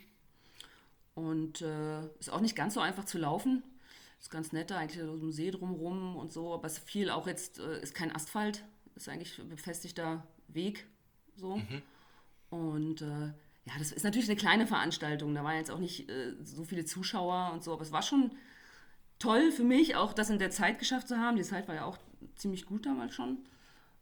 [1.14, 3.62] Und äh, ist auch nicht ganz so einfach zu laufen
[4.20, 7.10] ist ganz nett da, eigentlich so ein See drumrum und so, aber es ist viel
[7.10, 10.86] auch jetzt, äh, ist kein Asphalt, ist eigentlich befestigter Weg
[11.36, 11.56] so.
[11.56, 11.82] Mhm.
[12.50, 13.32] Und äh,
[13.64, 16.84] ja, das ist natürlich eine kleine Veranstaltung, da waren jetzt auch nicht äh, so viele
[16.84, 18.32] Zuschauer und so, aber es war schon
[19.20, 21.36] toll für mich, auch das in der Zeit geschafft zu haben.
[21.36, 21.98] Die Zeit war ja auch
[22.34, 23.38] ziemlich gut damals schon.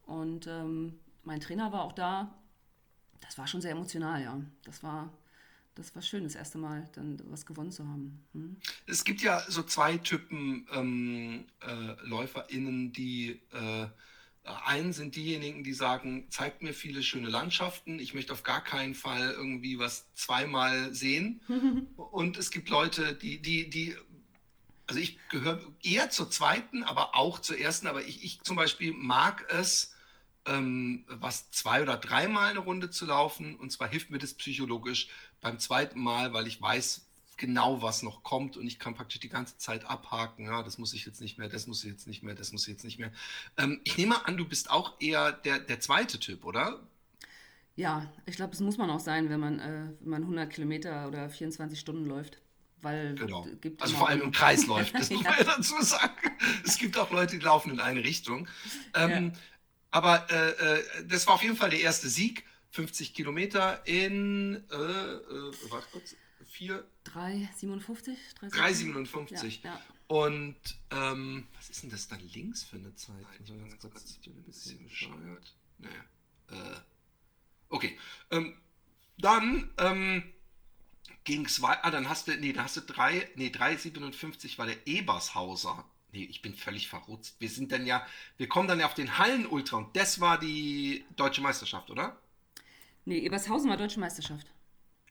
[0.06, 2.32] Und ähm, mein Trainer war auch da.
[3.20, 4.40] Das war schon sehr emotional, ja.
[4.64, 5.12] Das war,
[5.78, 8.26] das war schön, das erste Mal dann was gewonnen zu haben.
[8.32, 8.56] Hm?
[8.86, 13.86] Es gibt ja so zwei Typen ähm, äh, LäuferInnen, die äh,
[14.64, 18.94] einen sind diejenigen, die sagen, zeigt mir viele schöne Landschaften, ich möchte auf gar keinen
[18.94, 21.40] Fall irgendwie was zweimal sehen.
[21.96, 23.94] Und es gibt Leute, die, die, die,
[24.86, 28.92] also ich gehöre eher zur zweiten, aber auch zur ersten, aber ich, ich zum Beispiel
[28.92, 29.94] mag es,
[30.48, 33.56] ähm, was zwei oder dreimal eine Runde zu laufen.
[33.56, 35.08] Und zwar hilft mir das psychologisch
[35.40, 39.28] beim zweiten Mal, weil ich weiß genau, was noch kommt und ich kann praktisch die
[39.28, 40.46] ganze Zeit abhaken.
[40.46, 42.62] Ja, das muss ich jetzt nicht mehr, das muss ich jetzt nicht mehr, das muss
[42.66, 43.12] ich jetzt nicht mehr.
[43.56, 46.80] Ähm, ich nehme an, du bist auch eher der, der zweite Typ, oder?
[47.76, 51.06] Ja, ich glaube, das muss man auch sein, wenn man, äh, wenn man 100 Kilometer
[51.06, 52.38] oder 24 Stunden läuft.
[52.80, 53.46] Weil genau.
[53.78, 56.12] also vor allem im Kreis läuft, das muss man ja dazu sagen.
[56.64, 58.48] Es gibt auch Leute, die laufen in eine Richtung.
[58.94, 59.40] Ähm, ja.
[59.90, 62.44] Aber äh, äh, das war auf jeden Fall der erste Sieg.
[62.70, 66.14] 50 Kilometer in, äh, äh, warte kurz,
[66.46, 66.84] 4.
[67.04, 68.16] 3,57?
[68.40, 69.62] 3,57.
[69.62, 69.82] Ja, ja.
[70.08, 70.56] Und
[70.90, 73.14] ähm, was ist denn das dann links für eine Zeit?
[73.38, 75.54] Ich bin ganz kurz, ein bisschen bescheuert.
[75.78, 76.04] Naja.
[76.50, 76.80] Äh,
[77.68, 77.98] okay.
[78.30, 78.56] Ähm,
[79.18, 80.22] dann ähm,
[81.24, 81.84] ging es weiter.
[81.84, 85.84] Ah, dann hast du, nee, da hast du 3, nee, 3,57 war der Ebershauser.
[86.12, 87.36] Nee, ich bin völlig verrutzt.
[87.38, 88.06] Wir sind dann ja,
[88.38, 92.18] wir kommen dann ja auf den Hallen-Ultra und das war die deutsche Meisterschaft, oder?
[93.08, 94.46] Nee, Ebershausen war deutsche Meisterschaft.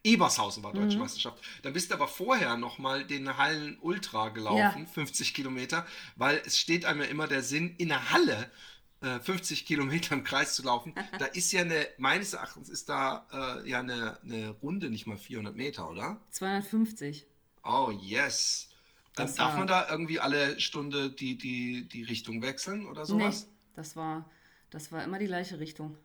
[0.03, 1.01] Ebershausen war deutsche mhm.
[1.01, 1.43] Meisterschaft.
[1.63, 4.85] Dann bist du aber vorher nochmal den Hallen-Ultra gelaufen, ja.
[4.85, 5.83] 50 Kilometer,
[6.15, 8.51] weil es steht einem ja immer der Sinn, in der Halle
[9.01, 10.93] äh, 50 Kilometer im Kreis zu laufen.
[11.17, 15.17] da ist ja eine, meines Erachtens ist da äh, ja eine, eine Runde nicht mal
[15.17, 16.21] 400 Meter, oder?
[16.29, 17.25] 250.
[17.63, 18.69] Oh, yes.
[19.15, 23.47] Das Darf war, man da irgendwie alle Stunde die, die, die Richtung wechseln oder sowas?
[23.47, 24.29] Nee, das war,
[24.69, 25.97] das war immer die gleiche Richtung.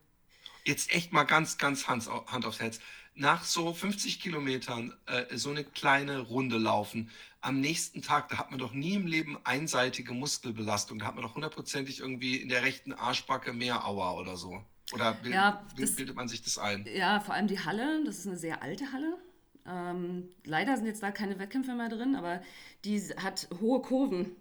[0.65, 2.81] Jetzt echt mal ganz, ganz Hand, Hand aufs Herz.
[3.15, 7.11] Nach so 50 Kilometern äh, so eine kleine Runde laufen,
[7.43, 11.01] am nächsten Tag, da hat man doch nie im Leben einseitige Muskelbelastung.
[11.01, 14.65] Da hat man doch hundertprozentig irgendwie in der rechten Arschbacke mehr Aua oder so.
[14.93, 16.87] Oder ja, das, bildet man sich das ein?
[16.95, 19.19] Ja, vor allem die Halle, das ist eine sehr alte Halle.
[19.67, 22.43] Ähm, leider sind jetzt da keine Wettkämpfe mehr drin, aber
[22.85, 24.37] die hat hohe Kurven.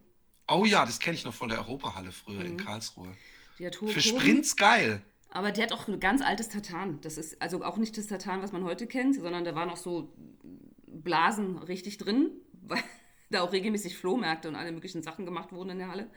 [0.48, 2.46] Oh ja, das kenne ich noch von der Europahalle früher mhm.
[2.46, 3.16] in Karlsruhe.
[3.58, 4.20] Die hat hohe Für Kurven.
[4.20, 5.02] Sprints geil.
[5.32, 7.00] Aber die hat auch ein ganz altes Tatan.
[7.02, 9.78] Das ist also auch nicht das Tatan, was man heute kennt, sondern da waren auch
[9.78, 10.14] so
[10.88, 12.84] Blasen richtig drin, weil
[13.30, 16.10] da auch regelmäßig Flohmärkte und alle möglichen Sachen gemacht wurden in der Halle.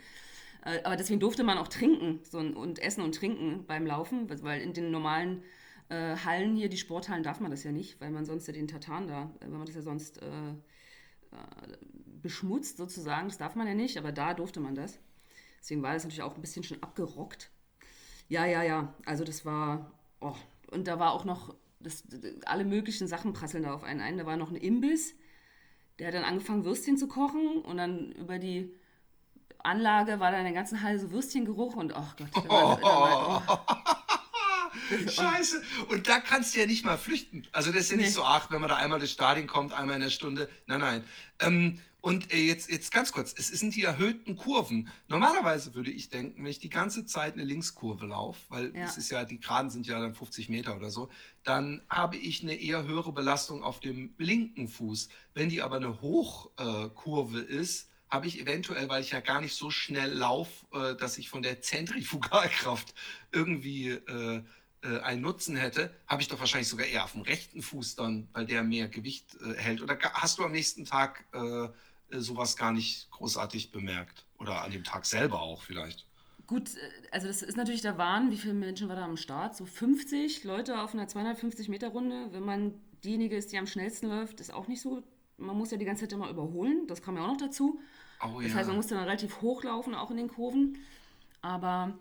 [0.64, 4.60] Äh, aber deswegen durfte man auch trinken so, und essen und trinken beim Laufen, weil
[4.60, 5.44] in den normalen
[5.90, 8.66] äh, Hallen hier, die Sporthallen, darf man das ja nicht, weil man sonst ja den
[8.66, 11.76] Tatan da, äh, wenn man das ja sonst äh, äh,
[12.20, 14.98] beschmutzt sozusagen, das darf man ja nicht, aber da durfte man das.
[15.60, 17.50] Deswegen war das natürlich auch ein bisschen schon abgerockt.
[18.34, 20.34] Ja, ja, ja, also das war, oh,
[20.72, 22.02] und da war auch noch, das,
[22.46, 24.18] alle möglichen Sachen prasseln da auf einen ein.
[24.18, 25.14] Da war noch ein Imbiss,
[26.00, 28.74] der hat dann angefangen, Würstchen zu kochen und dann über die
[29.58, 32.76] Anlage war da in der ganzen Halle so Würstchengeruch und ach oh Gott, da war,
[32.76, 35.08] da war, oh.
[35.08, 35.62] Scheiße.
[35.90, 37.46] Und da kannst du ja nicht mal flüchten.
[37.52, 39.94] Also das ist ja nicht so, ach, wenn man da einmal das Stadion kommt, einmal
[39.94, 40.48] in der Stunde.
[40.66, 41.04] Nein, nein.
[41.38, 44.90] Ähm, und äh, jetzt, jetzt ganz kurz, es sind die erhöhten Kurven.
[45.08, 48.84] Normalerweise würde ich denken, wenn ich die ganze Zeit eine Linkskurve laufe, weil ja.
[48.84, 51.08] es ist ja, die Geraden sind ja dann 50 Meter oder so,
[51.44, 55.08] dann habe ich eine eher höhere Belastung auf dem linken Fuß.
[55.32, 59.54] Wenn die aber eine Hochkurve äh, ist, habe ich eventuell, weil ich ja gar nicht
[59.54, 62.94] so schnell laufe, äh, dass ich von der Zentrifugalkraft
[63.32, 63.98] irgendwie
[65.02, 68.44] einen Nutzen hätte, habe ich doch wahrscheinlich sogar eher auf dem rechten Fuß dann, weil
[68.44, 69.80] der mehr Gewicht hält.
[69.80, 71.24] Oder hast du am nächsten Tag
[72.10, 74.24] sowas gar nicht großartig bemerkt?
[74.38, 76.06] Oder an dem Tag selber auch vielleicht?
[76.46, 76.70] Gut,
[77.10, 78.30] also das ist natürlich der Wahn.
[78.30, 79.56] Wie viele Menschen war da am Start?
[79.56, 82.28] So 50 Leute auf einer 250 Meter Runde.
[82.32, 85.02] Wenn man diejenige ist, die am schnellsten läuft, ist auch nicht so.
[85.38, 86.86] Man muss ja die ganze Zeit immer überholen.
[86.86, 87.80] Das kam ja auch noch dazu.
[88.22, 88.56] Oh, das ja.
[88.56, 90.78] heißt, man musste dann relativ hochlaufen, auch in den Kurven.
[91.40, 91.98] Aber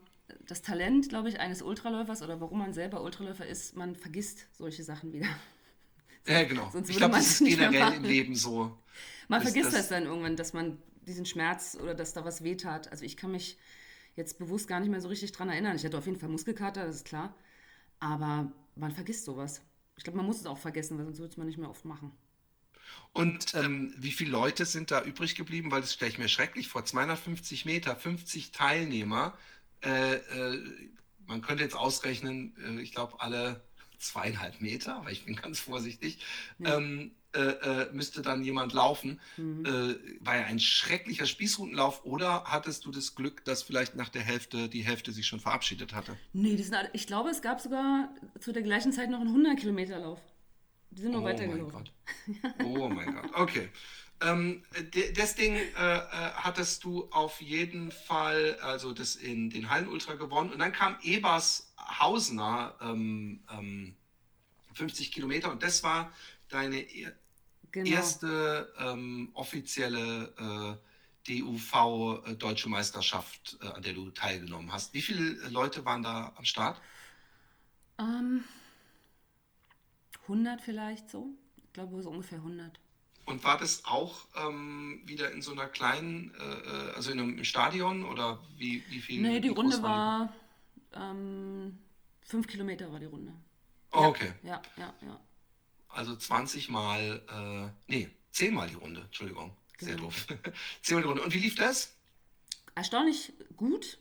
[0.48, 4.84] das Talent, glaube ich, eines Ultraläufers oder warum man selber Ultraläufer ist, man vergisst solche
[4.84, 5.28] Sachen wieder.
[6.28, 6.70] Ja, genau.
[6.72, 8.78] Sonst ich glaube, das ist generell im Leben so.
[9.28, 12.92] Man vergisst das, das dann irgendwann, dass man diesen Schmerz oder dass da was wehtat.
[12.92, 13.58] Also ich kann mich
[14.16, 15.76] jetzt bewusst gar nicht mehr so richtig dran erinnern.
[15.76, 17.36] Ich hatte auf jeden Fall Muskelkater, das ist klar.
[18.00, 19.62] Aber man vergisst sowas.
[19.98, 21.86] Ich glaube, man muss es auch vergessen, weil sonst würde es man nicht mehr oft
[21.86, 22.12] machen.
[23.12, 25.72] Und ähm, wie viele Leute sind da übrig geblieben?
[25.72, 26.86] Weil das stelle ich mir schrecklich vor.
[26.86, 29.38] 250 Meter, 50 Teilnehmer.
[29.82, 30.60] Äh, äh,
[31.28, 33.62] man könnte jetzt ausrechnen, äh, ich glaube, alle
[34.04, 36.20] zweieinhalb Meter, aber ich bin ganz vorsichtig,
[36.60, 36.78] ja.
[36.78, 39.20] ähm, äh, äh, müsste dann jemand laufen.
[39.38, 39.66] Mhm.
[39.66, 44.22] Äh, war ja ein schrecklicher Spießrutenlauf oder hattest du das Glück, dass vielleicht nach der
[44.22, 46.16] Hälfte die Hälfte sich schon verabschiedet hatte?
[46.34, 49.30] Nee, die sind alle, ich glaube, es gab sogar zu der gleichen Zeit noch einen
[49.30, 50.22] 100 Kilometer Lauf.
[50.92, 51.90] Die sind noch oh weitergelaufen.
[52.28, 52.66] Mein Gott.
[52.66, 53.32] Oh mein Gott.
[53.34, 53.70] Okay.
[54.22, 54.64] Ähm,
[55.16, 56.02] das Ding äh, äh,
[56.36, 60.52] hattest du auf jeden Fall, also das in den Hallenultra gewonnen.
[60.52, 63.96] Und dann kam Ebers Hausner ähm, ähm,
[64.74, 66.12] 50 Kilometer und das war
[66.50, 67.12] deine e
[67.72, 67.90] genau.
[67.90, 70.80] erste ähm, offizielle
[71.28, 74.94] äh, DUV äh, Deutsche Meisterschaft, äh, an der du teilgenommen hast.
[74.94, 76.82] Wie viele Leute waren da am Start?
[77.98, 78.44] Um,
[80.24, 81.30] 100 vielleicht so.
[81.64, 82.80] Ich glaube so ungefähr 100.
[83.26, 87.44] Und war das auch ähm, wieder in so einer kleinen, äh, äh, also in einem
[87.46, 89.22] Stadion oder wie, wie viel?
[89.22, 90.34] Nee, die Runde war
[90.94, 91.80] ähm,
[92.24, 93.34] fünf Kilometer war die Runde.
[93.92, 94.34] Oh, okay.
[94.44, 95.20] Ja, ja, ja.
[95.90, 99.56] Also 20 mal, äh, nee, 10 mal die Runde, Entschuldigung.
[99.78, 99.92] Genau.
[99.92, 100.28] Sehr doof.
[100.82, 101.24] 10 mal die Runde.
[101.24, 101.96] Und wie lief das?
[102.76, 104.00] Erstaunlich gut.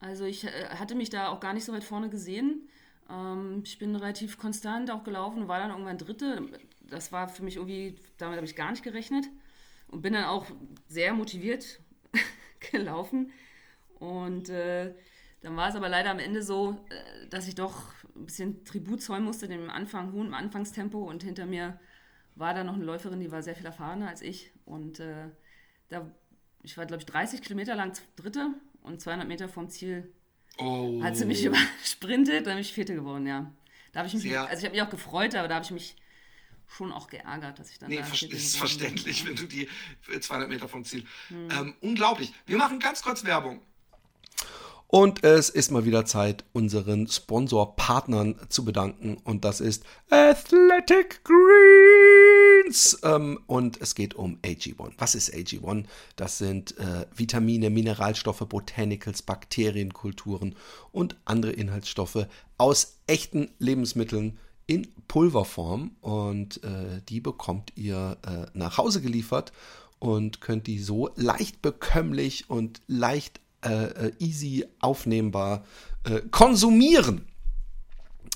[0.00, 2.68] Also ich äh, hatte mich da auch gar nicht so weit vorne gesehen.
[3.10, 6.48] Ähm, ich bin relativ konstant auch gelaufen, war dann irgendwann Dritte
[6.90, 9.26] das war für mich irgendwie, damit habe ich gar nicht gerechnet
[9.88, 10.46] und bin dann auch
[10.88, 11.80] sehr motiviert
[12.70, 13.32] gelaufen.
[13.98, 14.94] Und äh,
[15.40, 19.02] dann war es aber leider am Ende so, äh, dass ich doch ein bisschen Tribut
[19.02, 20.98] zollen musste, dem Anfang, hohen Anfangstempo.
[20.98, 21.78] Und hinter mir
[22.34, 24.50] war da noch eine Läuferin, die war sehr viel erfahrener als ich.
[24.64, 25.28] Und äh,
[25.88, 26.10] da,
[26.62, 30.12] ich war, glaube ich, 30 Kilometer lang Dritte und 200 Meter vom Ziel
[30.58, 31.02] oh.
[31.02, 32.46] hat sie mich übersprintet.
[32.46, 33.52] Da bin ich Vierte geworden, ja.
[33.92, 35.96] Da habe ich mich, also ich habe mich auch gefreut, aber da habe ich mich
[36.66, 37.88] schon auch geärgert, dass ich dann.
[37.88, 39.68] Nee, da ist verständlich, wenn du die
[40.20, 41.04] 200 Meter vom Ziel.
[41.28, 41.48] Hm.
[41.50, 42.32] Ähm, unglaublich.
[42.46, 43.62] Wir machen ganz kurz Werbung.
[44.90, 49.18] Und es ist mal wieder Zeit, unseren Sponsorpartnern zu bedanken.
[49.22, 52.98] Und das ist Athletic Greens.
[53.02, 54.92] Ähm, und es geht um AG1.
[54.96, 55.84] Was ist AG1?
[56.16, 60.54] Das sind äh, Vitamine, Mineralstoffe, Botanicals, Bakterienkulturen
[60.90, 68.78] und andere Inhaltsstoffe aus echten Lebensmitteln in Pulverform und äh, die bekommt ihr äh, nach
[68.78, 69.52] Hause geliefert
[69.98, 75.64] und könnt die so leicht bekömmlich und leicht äh, äh easy aufnehmbar
[76.04, 77.26] äh, konsumieren.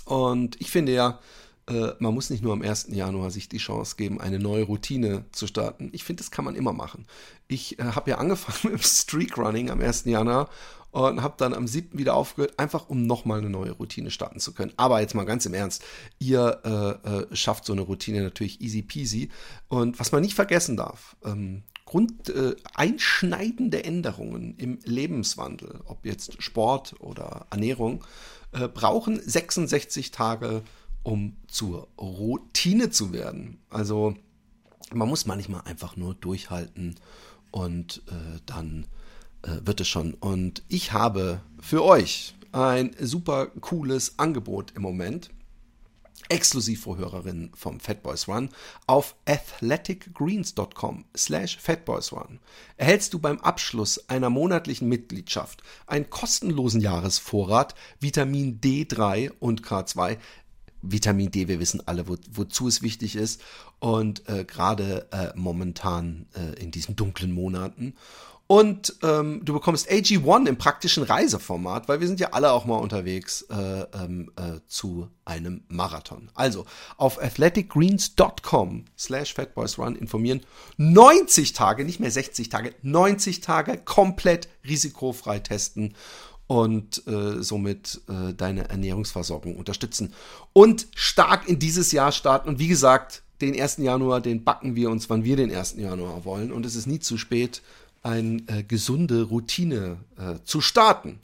[0.04, 1.20] Und ich finde ja,
[1.68, 2.88] äh, man muss nicht nur am 1.
[2.90, 5.90] Januar sich die Chance geben, eine neue Routine zu starten.
[5.92, 7.06] Ich finde, das kann man immer machen.
[7.48, 10.04] Ich habe ja angefangen mit Streakrunning am 1.
[10.06, 10.48] Januar
[10.92, 11.98] und habe dann am 7.
[11.98, 14.72] wieder aufgehört, einfach um nochmal eine neue Routine starten zu können.
[14.76, 15.82] Aber jetzt mal ganz im Ernst,
[16.18, 19.30] ihr äh, äh, schafft so eine Routine natürlich easy peasy.
[19.68, 21.62] Und was man nicht vergessen darf, ähm,
[21.92, 28.02] Grund, äh, einschneidende Änderungen im Lebenswandel, ob jetzt Sport oder Ernährung,
[28.52, 30.62] äh, brauchen 66 Tage,
[31.02, 33.58] um zur Routine zu werden.
[33.68, 34.14] Also
[34.94, 36.94] man muss manchmal einfach nur durchhalten
[37.50, 38.86] und äh, dann
[39.42, 40.14] äh, wird es schon.
[40.14, 45.28] Und ich habe für euch ein super cooles Angebot im Moment.
[46.28, 48.50] Exklusiv für Hörerinnen vom Fatboys Run
[48.86, 52.40] auf athleticgreens.com slash fatboysrun
[52.76, 60.18] erhältst du beim Abschluss einer monatlichen Mitgliedschaft einen kostenlosen Jahresvorrat Vitamin D3 und K2
[60.82, 63.40] Vitamin D, wir wissen alle, wo, wozu es wichtig ist.
[63.78, 67.94] Und äh, gerade äh, momentan äh, in diesen dunklen Monaten.
[68.46, 72.76] Und ähm, du bekommst AG1 im praktischen Reiseformat, weil wir sind ja alle auch mal
[72.76, 76.30] unterwegs äh, ähm, äh, zu einem Marathon.
[76.34, 76.66] Also
[76.96, 80.42] auf athleticgreens.com slash fatboysrun informieren.
[80.76, 85.94] 90 Tage, nicht mehr 60 Tage, 90 Tage komplett risikofrei testen
[86.46, 90.12] und äh, somit äh, deine Ernährungsversorgung unterstützen.
[90.52, 92.50] Und stark in dieses Jahr starten.
[92.50, 93.78] Und wie gesagt, den 1.
[93.78, 95.76] Januar, den backen wir uns, wann wir den 1.
[95.78, 96.52] Januar wollen.
[96.52, 97.62] Und es ist nie zu spät,
[98.02, 101.20] eine äh, gesunde Routine äh, zu starten.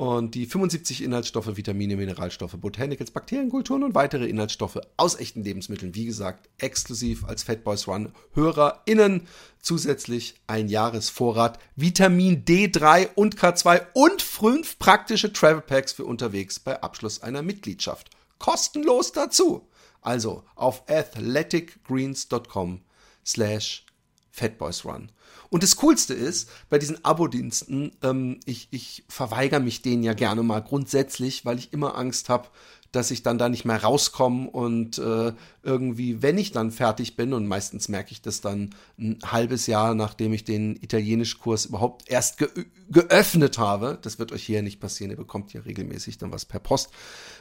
[0.00, 6.06] Und die 75 Inhaltsstoffe, Vitamine, Mineralstoffe, Botanicals, Bakterienkulturen und weitere Inhaltsstoffe aus echten Lebensmitteln, wie
[6.06, 9.26] gesagt, exklusiv als Fatboys Run HörerInnen
[9.60, 16.80] zusätzlich ein Jahresvorrat Vitamin D3 und K2 und fünf praktische Travel Packs für unterwegs bei
[16.82, 18.08] Abschluss einer Mitgliedschaft.
[18.38, 19.68] Kostenlos dazu.
[20.00, 22.80] Also auf athleticgreens.com
[23.26, 23.84] slash
[24.30, 25.12] fatboysrun.
[25.50, 30.44] Und das Coolste ist, bei diesen Abo-Diensten, ähm, ich, ich verweigere mich denen ja gerne
[30.44, 32.48] mal grundsätzlich, weil ich immer Angst habe,
[32.92, 35.32] dass ich dann da nicht mehr rauskomme und äh,
[35.62, 39.94] irgendwie, wenn ich dann fertig bin, und meistens merke ich das dann ein halbes Jahr,
[39.94, 42.48] nachdem ich den Italienischkurs überhaupt erst ge
[42.88, 46.58] geöffnet habe, das wird euch hier nicht passieren, ihr bekommt ja regelmäßig dann was per
[46.58, 46.90] Post,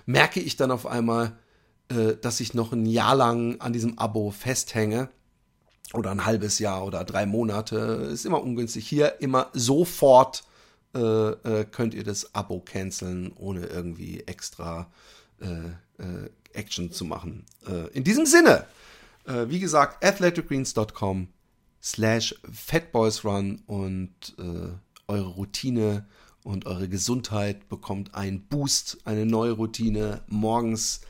[0.06, 1.40] merke ich dann auf einmal,
[1.90, 5.10] äh, dass ich noch ein Jahr lang an diesem Abo festhänge
[5.94, 8.10] oder ein halbes Jahr oder drei Monate.
[8.12, 8.88] Ist immer ungünstig.
[8.88, 10.44] Hier immer sofort
[10.96, 14.92] äh, äh, könnt ihr das Abo canceln, ohne irgendwie extra
[15.42, 17.46] äh, äh Action zu machen.
[17.68, 18.66] Äh, in diesem Sinne,
[19.26, 21.28] äh, wie gesagt, athleticgreens.com
[21.80, 24.36] slash fatboysrun und
[25.08, 26.06] eure Routine
[26.44, 30.22] und eure Gesundheit bekommt einen Boost, eine neue Routine.
[30.28, 31.02] Morgens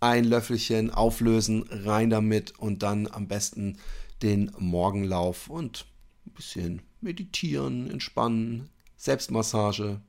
[0.00, 3.78] ein Löffelchen auflösen, rein damit und dann am besten
[4.22, 5.86] den Morgenlauf und
[6.26, 10.00] ein bisschen meditieren, entspannen, Selbstmassage,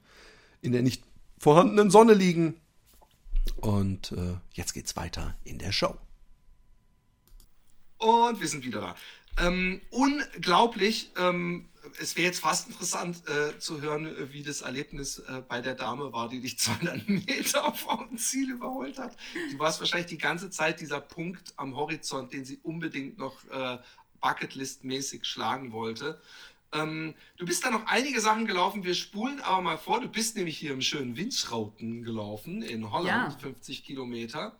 [0.61, 1.03] in der nicht
[1.37, 2.59] vorhandenen Sonne liegen.
[3.57, 5.97] Und äh, jetzt geht's weiter in der Show.
[7.97, 8.95] Und wir sind wieder da.
[9.37, 11.11] Ähm, unglaublich.
[11.17, 15.75] Ähm, es wäre jetzt fast interessant äh, zu hören, wie das Erlebnis äh, bei der
[15.75, 19.15] Dame war, die dich 200 Meter vom Ziel überholt hat.
[19.51, 23.77] Du warst wahrscheinlich die ganze Zeit dieser Punkt am Horizont, den sie unbedingt noch äh,
[24.21, 26.21] Bucketlist-mäßig schlagen wollte.
[26.73, 28.83] Ähm, du bist da noch einige Sachen gelaufen.
[28.83, 29.99] Wir spulen aber mal vor.
[29.99, 33.39] Du bist nämlich hier im schönen Winschrauten gelaufen in Holland, ja.
[33.39, 34.55] 50 Kilometer.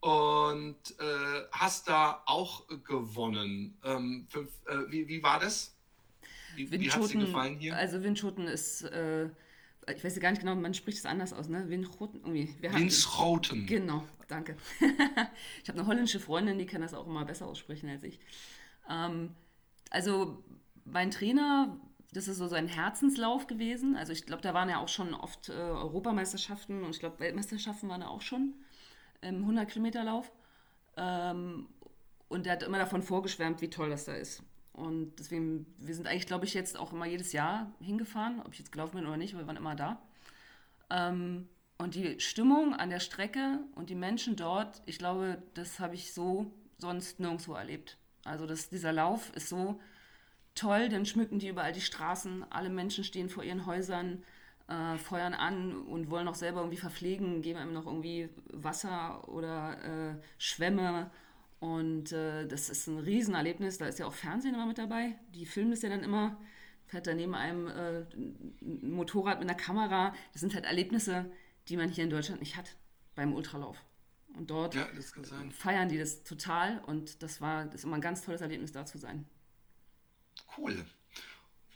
[0.00, 3.78] Und äh, hast da auch gewonnen.
[3.84, 5.74] Ähm, fünf, äh, wie, wie war das?
[6.56, 7.76] Wie, wie hat es dir gefallen hier?
[7.76, 9.26] Also Windschoten ist, äh,
[9.94, 11.68] ich weiß gar nicht genau, man spricht es anders aus, ne?
[11.68, 12.54] Windschoten, irgendwie.
[12.60, 13.66] Windschoten.
[13.66, 14.56] Genau, danke.
[15.62, 18.18] ich habe eine holländische Freundin, die kann das auch immer besser aussprechen als ich.
[18.88, 19.34] Ähm,
[19.90, 20.42] also
[20.84, 21.78] mein Trainer,
[22.12, 23.96] das ist so sein Herzenslauf gewesen.
[23.96, 27.88] Also ich glaube, da waren ja auch schon oft äh, Europameisterschaften und ich glaube, Weltmeisterschaften
[27.88, 28.54] waren da auch schon
[29.20, 30.30] im 100-Kilometer-Lauf.
[30.96, 31.68] Ähm,
[32.28, 34.42] und der hat immer davon vorgeschwärmt, wie toll das da ist.
[34.72, 38.58] Und deswegen, wir sind eigentlich, glaube ich, jetzt auch immer jedes Jahr hingefahren, ob ich
[38.58, 40.02] jetzt gelaufen bin oder nicht, aber wir waren immer da.
[40.90, 45.94] Ähm, und die Stimmung an der Strecke und die Menschen dort, ich glaube, das habe
[45.94, 47.98] ich so sonst nirgendwo erlebt.
[48.24, 49.80] Also das, dieser Lauf ist so
[50.54, 54.22] toll, dann schmücken die überall die Straßen, alle Menschen stehen vor ihren Häusern,
[54.68, 60.12] äh, feuern an und wollen auch selber irgendwie verpflegen, geben einem noch irgendwie Wasser oder
[60.12, 61.10] äh, Schwämme.
[61.60, 63.78] Und äh, das ist ein Riesenerlebnis.
[63.78, 65.18] Da ist ja auch Fernsehen immer mit dabei.
[65.34, 66.38] Die filmen das ja dann immer.
[66.86, 68.00] Fährt da neben einem äh,
[68.62, 70.14] ein Motorrad mit einer Kamera.
[70.32, 71.30] Das sind halt Erlebnisse,
[71.68, 72.76] die man hier in Deutschland nicht hat
[73.14, 73.82] beim Ultralauf.
[74.36, 74.88] Und dort ja,
[75.50, 78.84] feiern die das total und das war das ist immer ein ganz tolles Erlebnis, da
[78.84, 79.24] zu sein.
[80.56, 80.84] Cool.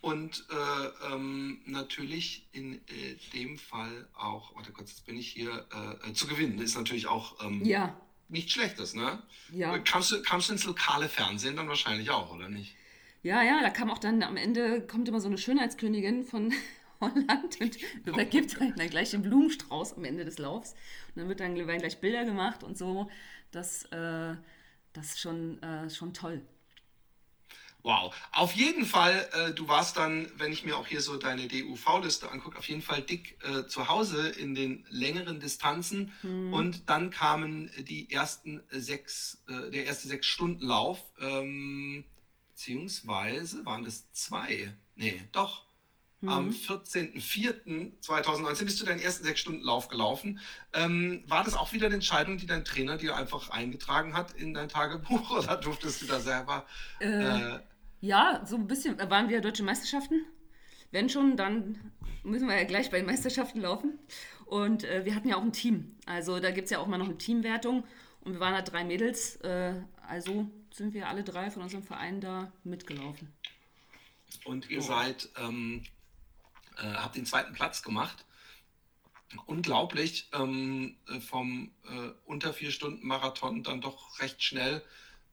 [0.01, 5.67] Und äh, ähm, natürlich in äh, dem Fall auch, warte kurz, jetzt bin ich hier,
[5.73, 8.01] äh, äh zu gewinnen, ist natürlich auch ähm, ja.
[8.29, 9.23] nicht schlechtes, ne?
[9.53, 9.77] Ja.
[9.79, 12.77] Kamst du, kamst du ins lokale Fernsehen dann wahrscheinlich auch, oder nicht?
[13.25, 16.53] Ja, ja, da kam auch dann am Ende, kommt immer so eine Schönheitskönigin von
[17.01, 20.73] Holland und übergibt dann gleich den Blumenstrauß am Ende des Laufs.
[21.09, 23.11] Und dann wird dann werden gleich Bilder gemacht und so.
[23.51, 24.35] Das, äh,
[24.93, 26.43] das ist schon, äh, schon toll.
[27.83, 28.15] Wow.
[28.33, 32.31] Auf jeden Fall, äh, du warst dann, wenn ich mir auch hier so deine DUV-Liste
[32.31, 36.13] angucke, auf jeden Fall dick äh, zu Hause in den längeren Distanzen.
[36.23, 36.53] Mhm.
[36.53, 42.05] Und dann kamen die ersten sechs, äh, der erste sechs Stunden Lauf, ähm,
[42.51, 44.75] beziehungsweise waren das zwei.
[44.97, 45.68] Nee, doch.
[46.21, 46.29] Mhm.
[46.29, 50.41] Am 14.04.2019 bist du deinen ersten sechs Stunden Lauf gelaufen.
[50.73, 54.53] Ähm, war das auch wieder eine Entscheidung, die dein Trainer dir einfach eingetragen hat in
[54.53, 56.67] dein Tagebuch oder durftest du da selber?
[57.01, 57.61] Äh, äh,
[58.01, 58.99] ja, so ein bisschen.
[58.99, 60.27] Äh, waren wir deutsche Meisterschaften?
[60.91, 61.93] Wenn schon, dann
[62.25, 63.97] müssen wir ja gleich bei den Meisterschaften laufen.
[64.45, 65.95] Und äh, wir hatten ja auch ein Team.
[66.07, 67.85] Also da gibt es ja auch mal noch eine Teamwertung.
[68.23, 69.37] Und wir waren da drei Mädels.
[69.37, 69.75] Äh,
[70.09, 73.29] also sind wir alle drei von unserem Verein da mitgelaufen.
[74.45, 74.83] Und ihr oh.
[74.83, 75.85] seid ähm,
[76.79, 78.25] äh, habe den zweiten Platz gemacht.
[79.47, 84.83] Unglaublich, ähm, äh, vom äh, unter vier Stunden Marathon dann doch recht schnell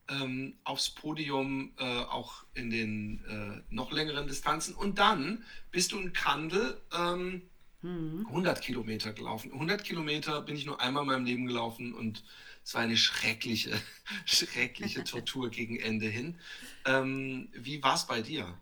[0.08, 4.74] ähm, aufs Podium, äh, auch in den äh, noch längeren Distanzen.
[4.74, 7.42] Und dann bist du in Kandel ähm,
[7.82, 8.26] mhm.
[8.28, 9.52] 100 Kilometer gelaufen.
[9.52, 12.22] 100 Kilometer bin ich nur einmal in meinem Leben gelaufen und
[12.64, 13.80] es war eine schreckliche,
[14.26, 16.38] schreckliche Tortur gegen Ende hin.
[16.84, 18.58] Ähm, wie war es bei dir?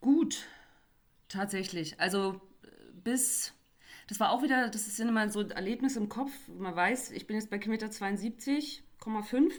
[0.00, 0.46] Gut,
[1.30, 1.98] Tatsächlich.
[2.00, 2.40] Also
[2.92, 3.54] bis,
[4.08, 6.32] das war auch wieder, das sind immer so Erlebnisse im Kopf.
[6.48, 9.52] Man weiß, ich bin jetzt bei Kilometer 72,5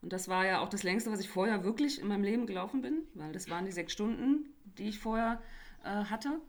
[0.00, 2.82] und das war ja auch das längste, was ich vorher wirklich in meinem Leben gelaufen
[2.82, 5.42] bin, weil das waren die sechs Stunden, die ich vorher
[5.84, 6.40] äh, hatte.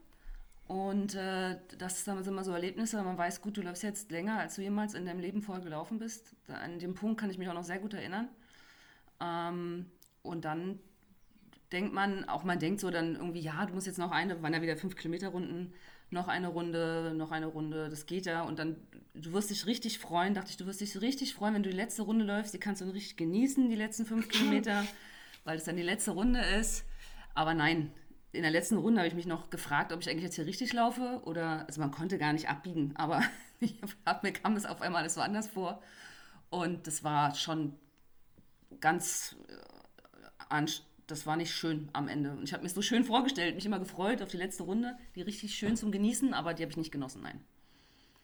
[0.67, 4.55] Und äh, das sind immer so Erlebnisse, man weiß, gut, du läufst jetzt länger, als
[4.55, 6.35] du jemals in deinem Leben vorher gelaufen bist.
[6.47, 8.29] An dem Punkt kann ich mich auch noch sehr gut erinnern.
[9.19, 9.87] Ähm,
[10.21, 10.79] und dann
[11.73, 14.53] denkt man, auch man denkt so dann irgendwie, ja, du musst jetzt noch eine, waren
[14.53, 15.73] ja wieder fünf Kilometer Runden,
[16.11, 18.43] noch eine Runde, noch eine Runde, das geht ja.
[18.43, 18.77] Und dann,
[19.15, 21.75] du wirst dich richtig freuen, dachte ich, du wirst dich richtig freuen, wenn du die
[21.75, 24.85] letzte Runde läufst, die kannst du dann richtig genießen, die letzten fünf Kilometer,
[25.43, 26.85] weil es dann die letzte Runde ist.
[27.33, 27.91] Aber nein,
[28.31, 30.73] in der letzten Runde habe ich mich noch gefragt, ob ich eigentlich jetzt hier richtig
[30.73, 33.23] laufe oder, also man konnte gar nicht abbiegen, aber
[34.05, 35.81] hab, mir kam es auf einmal alles so anders vor.
[36.49, 37.73] Und das war schon
[38.79, 39.55] ganz äh,
[40.49, 42.31] anstrengend das war nicht schön am Ende.
[42.31, 45.21] Und ich habe mir so schön vorgestellt, mich immer gefreut auf die letzte Runde, die
[45.21, 47.39] richtig schön zum Genießen, aber die habe ich nicht genossen, nein.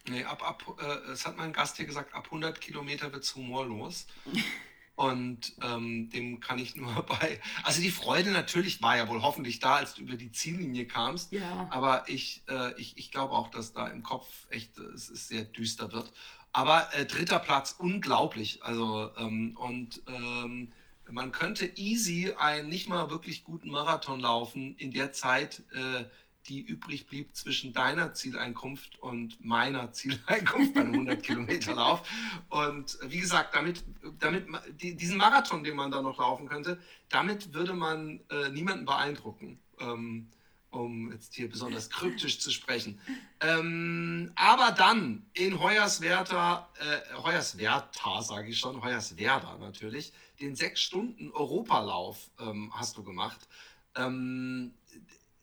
[0.07, 3.35] Nee, ab, ab, äh, es hat mein Gast hier gesagt, ab 100 Kilometer wird es
[3.35, 4.07] humorlos.
[4.95, 7.39] Und ähm, dem kann ich nur bei.
[7.63, 11.31] Also die Freude natürlich war ja wohl hoffentlich da, als du über die Ziellinie kamst.
[11.31, 11.67] Ja.
[11.69, 15.27] Aber ich, äh, ich, ich glaube auch, dass da im Kopf echt äh, es ist
[15.29, 16.11] sehr düster wird.
[16.51, 18.63] Aber äh, dritter Platz, unglaublich.
[18.63, 20.73] Also ähm, und ähm,
[21.11, 26.05] man könnte easy einen nicht mal wirklich guten Marathon laufen in der Zeit, äh,
[26.47, 32.09] die übrig blieb zwischen deiner Zieleinkunft und meiner Zieleinkunft beim 100 Kilometer Lauf.
[32.49, 33.83] Und wie gesagt, damit,
[34.19, 34.47] damit
[34.81, 36.79] die, diesen Marathon, den man da noch laufen könnte,
[37.09, 39.59] damit würde man äh, niemanden beeindrucken.
[39.79, 40.27] Ähm,
[40.71, 42.99] um jetzt hier besonders kryptisch zu sprechen.
[43.41, 51.31] Ähm, aber dann in Hoyerswerda, äh, Hoyerswerda sage ich schon, Hoyerswerda natürlich, den sechs Stunden
[51.31, 53.47] Europalauf ähm, hast du gemacht.
[53.95, 54.73] Ähm,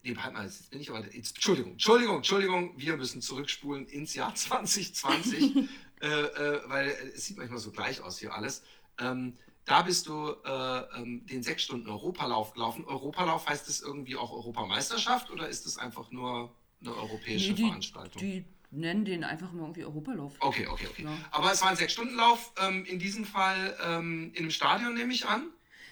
[0.03, 4.15] nee, halt mal, jetzt bin ich aber, jetzt, Entschuldigung, Entschuldigung, Entschuldigung, wir müssen zurückspulen ins
[4.15, 5.57] Jahr 2020,
[6.01, 8.63] äh, äh, weil es sieht manchmal so gleich aus hier alles.
[8.99, 9.37] Ähm,
[9.67, 12.85] da bist du äh, ähm, den sechs Stunden Europalauf gelaufen.
[12.85, 17.67] Europalauf heißt es irgendwie auch Europameisterschaft oder ist es einfach nur eine europäische nee, die,
[17.67, 18.23] Veranstaltung?
[18.23, 20.35] Die nennen den einfach nur irgendwie Europalauf.
[20.39, 21.05] Okay, okay, okay.
[21.05, 21.11] Ja.
[21.33, 25.27] Aber es war ein Sechs-Stunden-Lauf, ähm, in diesem Fall ähm, in einem Stadion, nehme ich
[25.27, 25.49] an.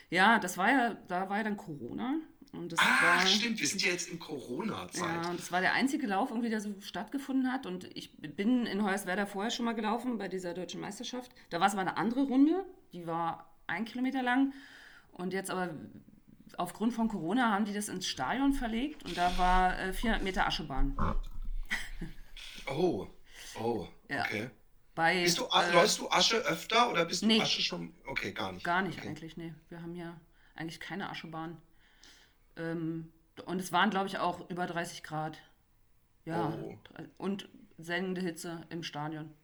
[0.09, 2.14] Ja, das war ja, da war ja dann Corona.
[2.53, 5.25] Und das ah, war, stimmt, wir sind ja jetzt in Corona-Zeit.
[5.25, 7.66] Ja, das war der einzige Lauf, irgendwie, der so stattgefunden hat.
[7.66, 11.33] Und ich bin in Hoyerswerda vorher schon mal gelaufen bei dieser deutschen Meisterschaft.
[11.51, 14.53] Da war es aber eine andere Runde, die war ein Kilometer lang.
[15.12, 15.75] Und jetzt aber
[16.57, 20.47] aufgrund von Corona haben die das ins Stadion verlegt und da war äh, 400 Meter
[20.47, 20.97] Aschebahn.
[22.67, 23.07] Oh,
[23.61, 24.51] oh, okay.
[24.95, 27.93] Bei, bist du, äh, läufst du Asche öfter oder bist nee, du Asche schon?
[28.07, 28.65] Okay, gar nicht.
[28.65, 29.09] Gar nicht okay.
[29.09, 29.53] eigentlich, nee.
[29.69, 30.19] Wir haben ja
[30.55, 31.61] eigentlich keine Aschebahn.
[32.57, 33.12] Ähm,
[33.47, 35.43] und es waren, glaube ich, auch über 30 Grad.
[36.25, 36.57] Ja.
[36.62, 36.79] Oh.
[37.19, 39.35] Und sengende Hitze im Stadion.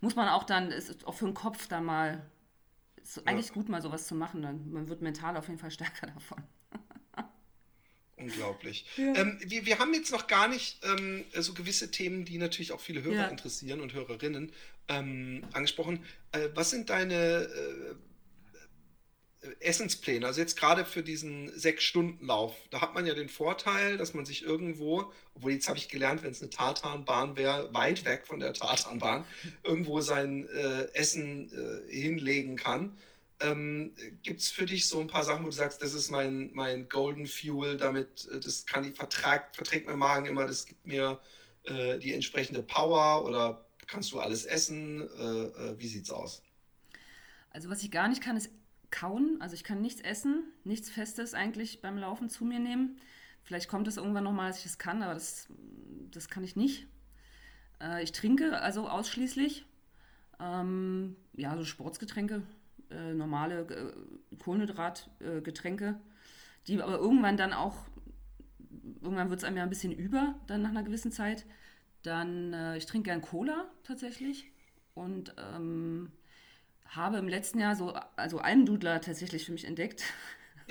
[0.00, 2.30] Muss man auch dann, ist auch für den Kopf dann mal,
[3.08, 3.54] ist eigentlich ja.
[3.54, 4.42] gut, mal sowas zu machen.
[4.42, 6.42] Dann, man wird mental auf jeden Fall stärker davon.
[8.16, 8.86] Unglaublich.
[8.96, 9.14] Ja.
[9.14, 12.80] Ähm, wir, wir haben jetzt noch gar nicht ähm, so gewisse Themen, die natürlich auch
[12.80, 13.26] viele Hörer ja.
[13.26, 14.52] interessieren und Hörerinnen
[14.88, 16.02] ähm, angesprochen.
[16.32, 17.94] Äh, was sind deine äh,
[19.60, 20.26] Essenspläne?
[20.26, 22.54] Also jetzt gerade für diesen Sechs-Stunden-Lauf.
[22.70, 26.22] Da hat man ja den Vorteil, dass man sich irgendwo, obwohl jetzt habe ich gelernt,
[26.22, 29.24] wenn es eine Tartanbahn wäre, weit weg von der Tartanbahn,
[29.62, 32.96] irgendwo sein äh, Essen äh, hinlegen kann.
[33.40, 36.50] Ähm, Gibt es für dich so ein paar Sachen, wo du sagst, das ist mein,
[36.54, 40.86] mein Golden Fuel, damit, äh, das kann ich vertrag, verträgt mein Magen immer, das gibt
[40.86, 41.20] mir
[41.64, 45.02] äh, die entsprechende Power oder kannst du alles essen?
[45.18, 46.42] Äh, äh, wie sieht's aus?
[47.50, 48.50] Also was ich gar nicht kann, ist
[48.96, 49.36] kauen.
[49.40, 52.96] Also ich kann nichts essen, nichts Festes eigentlich beim Laufen zu mir nehmen.
[53.42, 55.48] Vielleicht kommt es irgendwann nochmal, dass ich es kann, aber das,
[56.10, 56.86] das kann ich nicht.
[57.80, 59.66] Äh, ich trinke also ausschließlich.
[60.40, 62.42] Ähm, ja, so Sportsgetränke,
[62.90, 66.00] äh, normale äh, Kohlenhydratgetränke,
[66.66, 67.76] die aber irgendwann dann auch,
[69.00, 71.46] irgendwann wird es einem ja ein bisschen über, dann nach einer gewissen Zeit.
[72.02, 74.50] Dann, äh, ich trinke gern Cola tatsächlich
[74.94, 76.12] und ähm,
[76.88, 80.02] habe im letzten Jahr so, also Almdudler tatsächlich für mich entdeckt.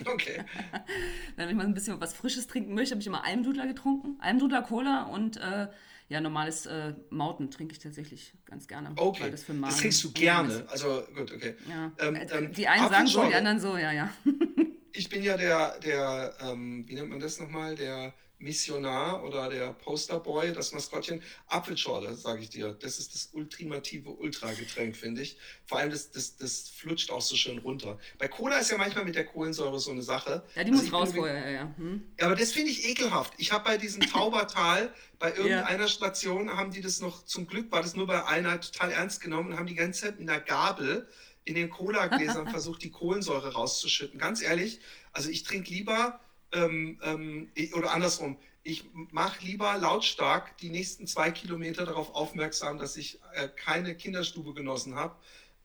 [0.05, 0.43] Okay.
[1.37, 4.17] Wenn ich mal ein bisschen was Frisches trinken möchte, habe ich immer Almdudler getrunken.
[4.19, 5.67] Almdudler Cola und äh,
[6.09, 8.91] ja, normales äh, Mauten trinke ich tatsächlich ganz gerne.
[8.95, 9.31] Okay.
[9.31, 10.65] das, das trinkst du gerne.
[10.69, 11.55] Also gut, okay.
[11.67, 11.91] Ja.
[11.99, 14.09] Ähm, äh, ähm, die einen sagen so, die anderen so, ja, ja.
[14.93, 19.73] ich bin ja der, der ähm, wie nennt man das nochmal, der Missionar oder der
[19.73, 22.73] Posterboy, das Maskottchen, Apfelschorle, sage ich dir.
[22.73, 25.37] Das ist das ultimative Ultragetränk, finde ich.
[25.65, 27.97] Vor allem, das, das, das flutscht auch so schön runter.
[28.17, 30.43] Bei Cola ist ja manchmal mit der Kohlensäure so eine Sache.
[30.55, 31.73] Ja, die also muss raus vorher, ja.
[31.77, 32.03] Hm.
[32.19, 32.25] ja.
[32.25, 33.33] Aber das finde ich ekelhaft.
[33.37, 35.87] Ich habe bei diesem Taubertal, bei irgendeiner ja.
[35.87, 39.51] Station, haben die das noch, zum Glück war das nur bei einer total ernst genommen
[39.51, 41.07] und haben die ganze Zeit mit einer Gabel
[41.45, 44.19] in den Cola-Gläsern versucht, die Kohlensäure rauszuschütten.
[44.19, 44.81] Ganz ehrlich,
[45.13, 46.19] also ich trinke lieber
[46.55, 52.97] ähm, ähm, oder andersrum, ich mache lieber lautstark die nächsten zwei Kilometer darauf aufmerksam, dass
[52.97, 55.15] ich äh, keine Kinderstube genossen habe,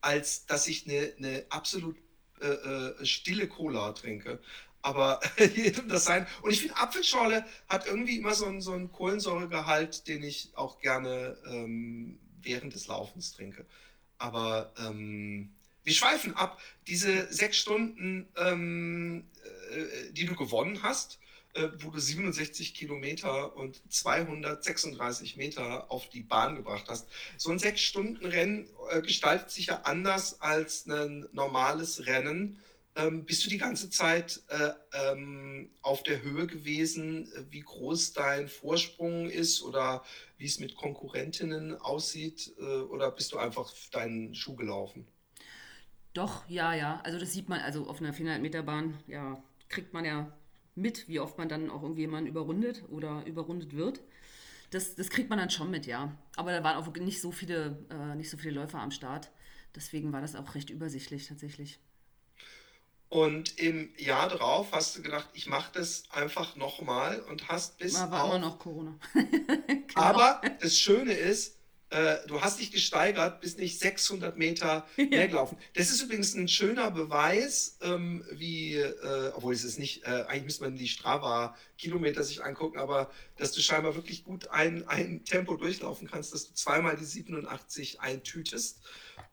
[0.03, 1.97] als dass ich eine, eine absolut
[2.41, 4.38] äh, äh, stille Cola trinke.
[4.82, 5.20] Aber
[5.55, 6.26] jedem das sein.
[6.43, 10.78] Und ich finde, Apfelschorle hat irgendwie immer so einen, so einen Kohlensäuregehalt, den ich auch
[10.80, 13.66] gerne ähm, während des Laufens trinke.
[14.18, 16.61] Aber ähm, wir schweifen ab.
[16.86, 19.59] Diese sechs Stunden, ähm, äh,
[20.12, 21.18] die du gewonnen hast,
[21.54, 27.08] äh, wo du 67 Kilometer und 236 Meter auf die Bahn gebracht hast.
[27.36, 32.60] So ein sechs Stunden Rennen äh, gestaltet sich ja anders als ein normales Rennen.
[32.94, 38.48] Ähm, bist du die ganze Zeit äh, ähm, auf der Höhe gewesen, wie groß dein
[38.48, 40.04] Vorsprung ist oder
[40.38, 42.52] wie es mit Konkurrentinnen aussieht?
[42.58, 45.06] Äh, oder bist du einfach deinen Schuh gelaufen?
[46.12, 47.00] Doch, ja, ja.
[47.04, 49.40] Also das sieht man, also auf einer 400 Meter Bahn, ja,
[49.70, 50.36] kriegt man ja
[50.74, 54.00] mit, wie oft man dann auch irgendwie jemanden überrundet oder überrundet wird.
[54.70, 56.16] Das, das kriegt man dann schon mit, ja.
[56.36, 59.30] Aber da waren auch nicht so viele, äh, nicht so viele Läufer am Start.
[59.74, 61.80] Deswegen war das auch recht übersichtlich tatsächlich.
[63.08, 67.94] Und im Jahr darauf hast du gedacht, ich mache das einfach nochmal und hast bis.
[67.94, 68.96] War, war auf, immer noch Corona.
[69.66, 69.84] genau.
[69.94, 71.58] Aber das Schöne ist,
[71.91, 75.59] äh, du hast dich gesteigert, bist nicht 600 Meter mehr gelaufen.
[75.74, 80.45] Das ist übrigens ein schöner Beweis, ähm, wie, äh, obwohl es ist nicht, äh, eigentlich
[80.45, 85.57] müsste man die Strava-Kilometer sich angucken, aber dass du scheinbar wirklich gut ein, ein Tempo
[85.57, 88.80] durchlaufen kannst, dass du zweimal die 87 eintütest.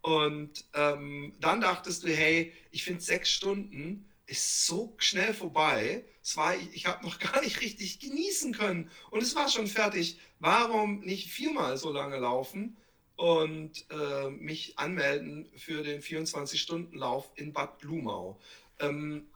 [0.01, 6.05] Und ähm, dann dachtest du, hey, ich finde sechs Stunden ist so schnell vorbei.
[6.21, 9.67] Es war, ich, ich habe noch gar nicht richtig genießen können und es war schon
[9.67, 10.19] fertig.
[10.39, 12.77] Warum nicht viermal so lange laufen
[13.15, 18.39] und äh, mich anmelden für den 24-Stunden-Lauf in Bad Blumau?
[18.79, 19.27] Ähm,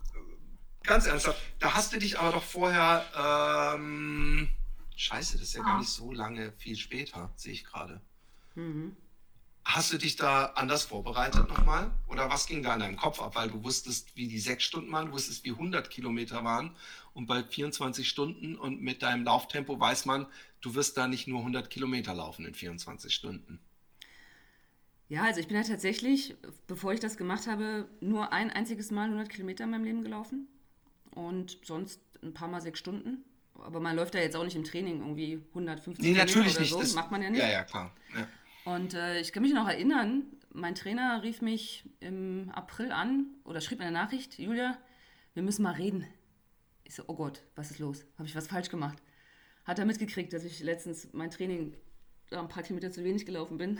[0.84, 3.74] ganz ernsthaft, da hast du dich aber doch vorher.
[3.76, 4.50] Ähm,
[4.96, 8.02] scheiße, das ist ja gar nicht so lange, viel später, sehe ich gerade.
[8.56, 8.96] Mhm.
[9.64, 11.91] Hast du dich da anders vorbereitet nochmal?
[12.07, 13.36] Oder was ging da in deinem Kopf ab?
[13.36, 16.76] Weil du wusstest, wie die sechs Stunden waren, du wusstest, wie 100 Kilometer waren.
[17.14, 20.26] Und bei 24 Stunden und mit deinem Lauftempo weiß man,
[20.62, 23.59] du wirst da nicht nur 100 Kilometer laufen in 24 Stunden.
[25.09, 26.36] Ja, also ich bin ja tatsächlich,
[26.68, 30.47] bevor ich das gemacht habe, nur ein einziges Mal 100 Kilometer in meinem Leben gelaufen.
[31.12, 33.24] Und sonst ein paar Mal sechs Stunden.
[33.55, 36.62] Aber man läuft ja jetzt auch nicht im Training irgendwie 150 nee, Kilometer natürlich oder
[36.62, 36.72] nicht.
[36.72, 36.80] so.
[36.80, 37.41] Das macht man ja nicht.
[37.41, 37.93] Ja, ja, klar.
[38.16, 38.28] Ja.
[38.66, 43.62] Und äh, ich kann mich noch erinnern, mein Trainer rief mich im April an oder
[43.62, 44.78] schrieb mir eine Nachricht, Julia,
[45.34, 46.05] wir müssen mal reden.
[46.84, 48.05] Ich so, oh Gott, was ist los?
[48.18, 48.97] Habe ich was falsch gemacht?
[49.66, 51.76] Hat er mitgekriegt, dass ich letztens mein Training
[52.32, 53.80] ein paar Kilometer zu wenig gelaufen bin.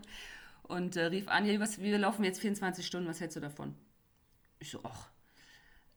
[0.62, 3.74] und äh, rief an, ja, was, wir laufen jetzt 24 Stunden, was hältst du davon?
[4.58, 5.08] Ich so, ach,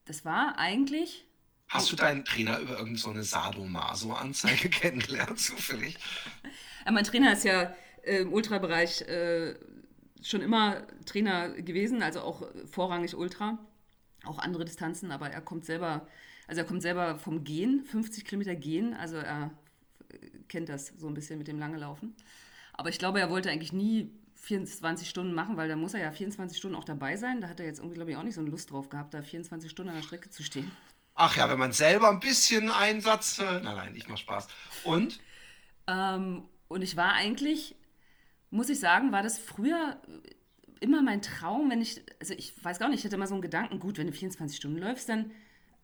[0.04, 1.26] das war eigentlich...
[1.68, 5.96] Hast du deinen Trainer über irgendeine so Sadomaso-Anzeige kennengelernt, zufällig?
[6.84, 9.54] Ja, mein Trainer ist ja im Ultrabereich äh,
[10.22, 13.58] schon immer Trainer gewesen, also auch vorrangig Ultra,
[14.24, 16.06] auch andere Distanzen, aber er kommt selber,
[16.46, 19.50] also er kommt selber vom Gehen, 50 Kilometer Gehen, also er
[20.48, 22.14] kennt das so ein bisschen mit dem lange Laufen.
[22.74, 26.10] Aber ich glaube, er wollte eigentlich nie 24 Stunden machen, weil da muss er ja
[26.10, 27.40] 24 Stunden auch dabei sein.
[27.40, 29.22] Da hat er jetzt irgendwie, glaube ich, auch nicht so eine Lust drauf gehabt, da
[29.22, 30.70] 24 Stunden an der Strecke zu stehen.
[31.14, 33.38] Ach ja, wenn man selber ein bisschen Einsatz.
[33.38, 34.48] Äh, nein, nein, ich mach Spaß.
[34.84, 35.20] Und?
[35.86, 37.76] Ähm, und ich war eigentlich,
[38.52, 40.00] muss ich sagen, war das früher
[40.80, 43.42] immer mein Traum, wenn ich, also ich weiß gar nicht, ich hatte immer so einen
[43.42, 45.30] Gedanken, gut, wenn du 24 Stunden läufst, dann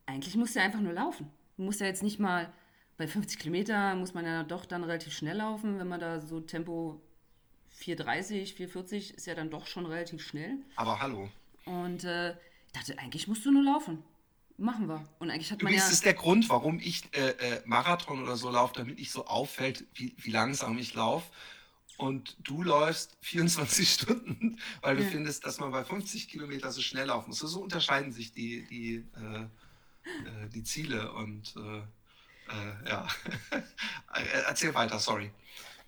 [0.07, 1.31] eigentlich musst du ja einfach nur laufen.
[1.57, 2.53] Du musst ja jetzt nicht mal
[2.97, 6.41] bei 50 Kilometer muss man ja doch dann relativ schnell laufen, wenn man da so
[6.41, 7.01] Tempo
[7.81, 10.59] 4,30, 4,40 ist ja dann doch schon relativ schnell.
[10.75, 11.29] Aber hallo.
[11.65, 14.03] Und äh, ich dachte, eigentlich musst du nur laufen.
[14.57, 15.09] Machen wir.
[15.21, 15.93] Und eigentlich hat man Übrigens ja.
[15.93, 19.85] ist der Grund, warum ich äh, äh, Marathon oder so laufe, damit nicht so auffällt,
[19.95, 21.31] wie, wie langsam ich laufe.
[21.99, 25.11] Und du läufst 24 Stunden, weil du ja.
[25.11, 27.41] findest, dass man bei 50 Kilometer so schnell laufen muss.
[27.41, 31.13] So unterscheiden sich die, die, äh, äh die Ziele.
[31.13, 33.07] Und äh, äh, ja,
[34.47, 35.33] erzähl weiter, sorry.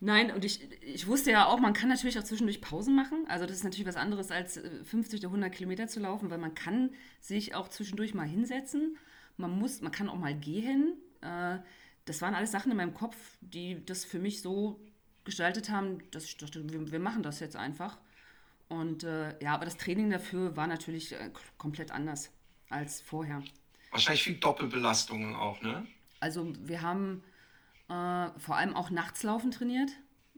[0.01, 3.27] Nein, und ich, ich wusste ja auch, man kann natürlich auch zwischendurch Pausen machen.
[3.29, 6.55] Also das ist natürlich was anderes als 50 oder 100 Kilometer zu laufen, weil man
[6.55, 6.91] kann
[7.21, 8.99] sich auch zwischendurch mal hinsetzen.
[9.37, 10.95] Man muss, man kann auch mal gehen.
[11.21, 11.59] Äh,
[12.07, 14.81] das waren alles Sachen in meinem Kopf, die das für mich so
[15.31, 17.99] gestaltet haben, dass ich dachte, wir, wir machen das jetzt einfach.
[18.69, 22.31] Und äh, ja, aber das Training dafür war natürlich äh, komplett anders
[22.69, 23.43] als vorher.
[23.91, 25.87] Wahrscheinlich viel Doppelbelastungen auch, ne?
[26.21, 27.25] Also wir haben
[27.89, 29.91] äh, vor allem auch Nachtslaufen trainiert,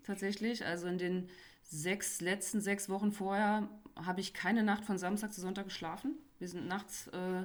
[0.05, 0.64] tatsächlich.
[0.64, 1.28] Also in den
[1.62, 6.16] sechs, letzten sechs Wochen vorher habe ich keine Nacht von Samstag zu Sonntag geschlafen.
[6.38, 7.45] Wir sind nachts äh,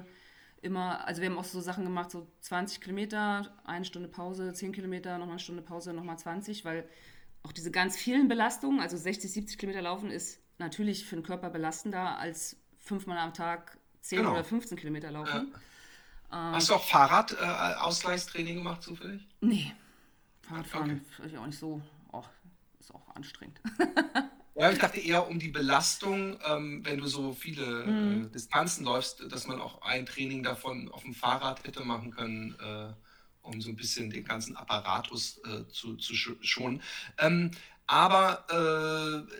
[0.62, 4.72] immer, also wir haben auch so Sachen gemacht, so 20 Kilometer, eine Stunde Pause, 10
[4.72, 6.88] Kilometer, nochmal eine Stunde Pause, nochmal 20, weil
[7.42, 11.50] auch diese ganz vielen Belastungen, also 60, 70 Kilometer laufen, ist natürlich für den Körper
[11.50, 14.32] belastender als fünfmal am Tag 10 genau.
[14.32, 15.52] oder 15 Kilometer laufen.
[15.52, 15.60] Ja.
[16.30, 19.26] Ähm, Hast du auch Fahrrad-Ausgleichstraining äh, gemacht zufällig?
[19.40, 19.72] Nee.
[20.42, 21.28] Fahrradfahren okay.
[21.28, 21.80] ich auch nicht so.
[22.12, 22.24] Oh,
[22.80, 23.60] ist auch anstrengend.
[24.54, 28.24] ja, ich dachte eher um die Belastung, ähm, wenn du so viele mhm.
[28.24, 32.56] äh, Distanzen läufst, dass man auch ein Training davon auf dem Fahrrad hätte machen können,
[32.60, 32.92] äh,
[33.48, 36.82] um so ein bisschen den ganzen Apparatus äh, zu, zu schonen.
[37.18, 37.50] Ähm,
[37.86, 39.32] aber äh,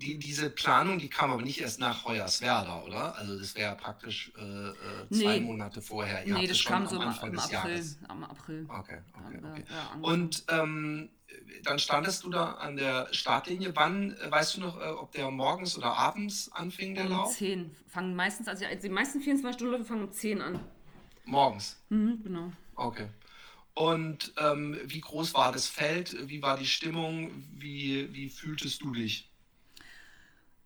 [0.00, 3.14] die, diese Planung, die kam aber nicht erst nach Hoyerswerda, oder?
[3.16, 4.74] Also das wäre praktisch äh, äh,
[5.10, 5.40] zwei nee.
[5.40, 6.26] Monate vorher.
[6.26, 7.72] Ihr nee, das kam so am Anfang im des April.
[7.72, 7.98] Jahres.
[8.08, 8.66] Am April.
[8.68, 9.64] Okay, okay, okay.
[9.68, 11.10] Ja, Und ähm,
[11.64, 13.72] dann standest du da an der Startlinie.
[13.76, 17.28] Wann, äh, weißt du noch, äh, ob der morgens oder abends anfing, der um Lauf?
[17.28, 17.76] Um 10.
[17.86, 20.60] Fangen meistens, also die meisten 24 Stunden fangen um 10 an.
[21.30, 21.80] Morgens?
[21.88, 22.52] Mhm, genau.
[22.74, 23.08] Okay.
[23.74, 26.16] Und ähm, wie groß war das Feld?
[26.28, 27.30] Wie war die Stimmung?
[27.52, 29.30] Wie, wie fühltest du dich?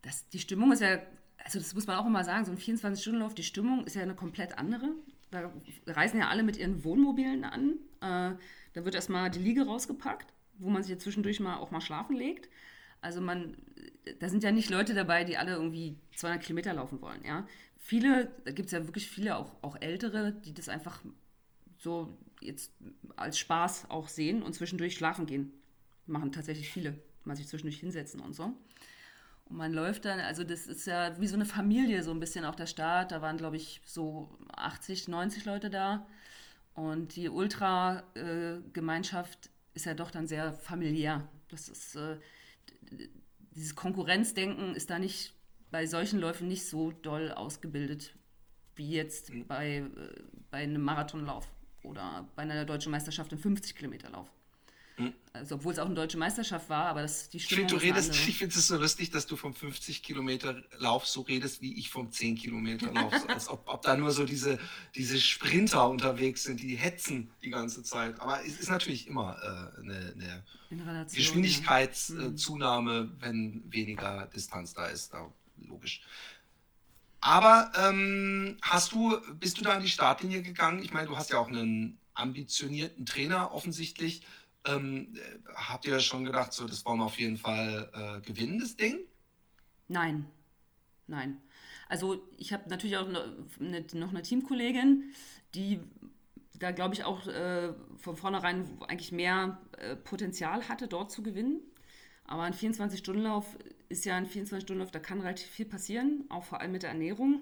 [0.05, 0.99] das, die Stimmung ist ja,
[1.43, 4.15] also das muss man auch immer sagen, so ein 24-Stunden-Lauf, die Stimmung ist ja eine
[4.15, 4.91] komplett andere.
[5.31, 5.51] Da
[5.87, 7.71] reisen ja alle mit ihren Wohnmobilen an.
[8.01, 8.37] Äh,
[8.75, 12.17] da wird erstmal die Liege rausgepackt, wo man sich ja zwischendurch mal auch mal schlafen
[12.17, 12.49] legt.
[13.01, 13.57] Also man,
[14.21, 17.47] da sind ja nicht Leute dabei, die alle irgendwie 200 Kilometer laufen wollen, ja.
[17.87, 21.03] Viele, da gibt es ja wirklich viele, auch, auch Ältere, die das einfach
[21.77, 22.73] so jetzt
[23.15, 25.53] als Spaß auch sehen und zwischendurch schlafen gehen.
[26.07, 28.55] Machen tatsächlich viele, mal sich zwischendurch hinsetzen und so.
[29.45, 32.47] Und man läuft dann, also das ist ja wie so eine Familie, so ein bisschen
[32.47, 33.13] auch der Start.
[33.13, 36.07] Da waren, glaube ich, so 80, 90 Leute da.
[36.73, 41.29] Und die Ultra-Gemeinschaft ist ja doch dann sehr familiär.
[41.51, 42.17] Das ist, äh,
[43.55, 45.34] dieses Konkurrenzdenken ist da nicht
[45.75, 48.15] bei solchen Läufen nicht so doll ausgebildet
[48.77, 49.45] wie jetzt mhm.
[49.49, 49.91] bei, äh,
[50.49, 51.49] bei einem Marathonlauf
[51.83, 54.29] oder bei einer deutschen Meisterschaft im 50-Kilometer-Lauf.
[54.99, 55.13] Hm.
[55.33, 58.57] Also, obwohl es auch eine deutsche Meisterschaft war, aber das, die Stimmung redest, Ich finde
[58.57, 62.37] es so lustig, dass du vom 50 Kilometer Lauf so redest, wie ich vom 10
[62.37, 63.13] Kilometer Lauf.
[63.29, 64.61] als ob, ob, da nur so diese,
[64.95, 68.21] diese Sprinter unterwegs sind, die hetzen die ganze Zeit.
[68.21, 70.15] Aber es ist natürlich immer äh, eine,
[70.71, 73.09] eine Geschwindigkeitszunahme, ja.
[73.19, 75.13] wenn weniger Distanz da ist.
[75.13, 76.03] Da, logisch.
[77.21, 80.83] Aber ähm, hast du, bist du da an die Startlinie gegangen?
[80.83, 84.23] Ich meine, du hast ja auch einen ambitionierten Trainer offensichtlich.
[84.67, 85.15] Ähm,
[85.55, 88.99] habt ihr schon gedacht, so, das wollen wir auf jeden Fall äh, gewinnen, das Ding?
[89.89, 90.27] Nein,
[91.07, 91.41] nein.
[91.89, 95.15] Also ich habe natürlich auch eine, noch eine Teamkollegin,
[95.55, 95.81] die
[96.59, 101.61] da glaube ich auch äh, von vornherein eigentlich mehr äh, Potenzial hatte, dort zu gewinnen.
[102.27, 103.59] Aber ein 24-Stunden-Lauf
[103.89, 107.41] ist ja ein 24-Stunden-Lauf, da kann relativ viel passieren, auch vor allem mit der Ernährung.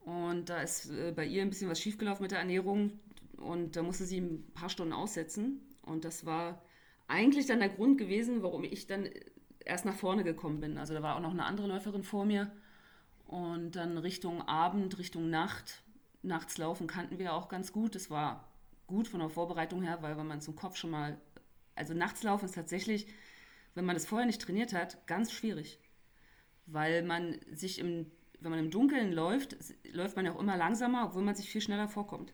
[0.00, 2.92] Und da ist äh, bei ihr ein bisschen was schiefgelaufen mit der Ernährung
[3.38, 5.60] und da musste sie ein paar Stunden aussetzen.
[5.82, 6.62] Und das war
[7.08, 9.08] eigentlich dann der Grund gewesen, warum ich dann
[9.64, 10.78] erst nach vorne gekommen bin.
[10.78, 12.50] Also da war auch noch eine andere Läuferin vor mir.
[13.26, 15.82] Und dann Richtung Abend, Richtung Nacht,
[16.22, 17.94] nachts laufen kannten wir auch ganz gut.
[17.94, 18.48] Das war
[18.86, 21.18] gut von der Vorbereitung her, weil wenn man zum Kopf schon mal,
[21.74, 23.06] also nachts laufen ist tatsächlich
[23.76, 25.78] wenn man das vorher nicht trainiert hat, ganz schwierig.
[26.64, 28.10] Weil man sich im,
[28.40, 29.56] wenn man im Dunkeln läuft,
[29.92, 32.32] läuft man ja auch immer langsamer, obwohl man sich viel schneller vorkommt.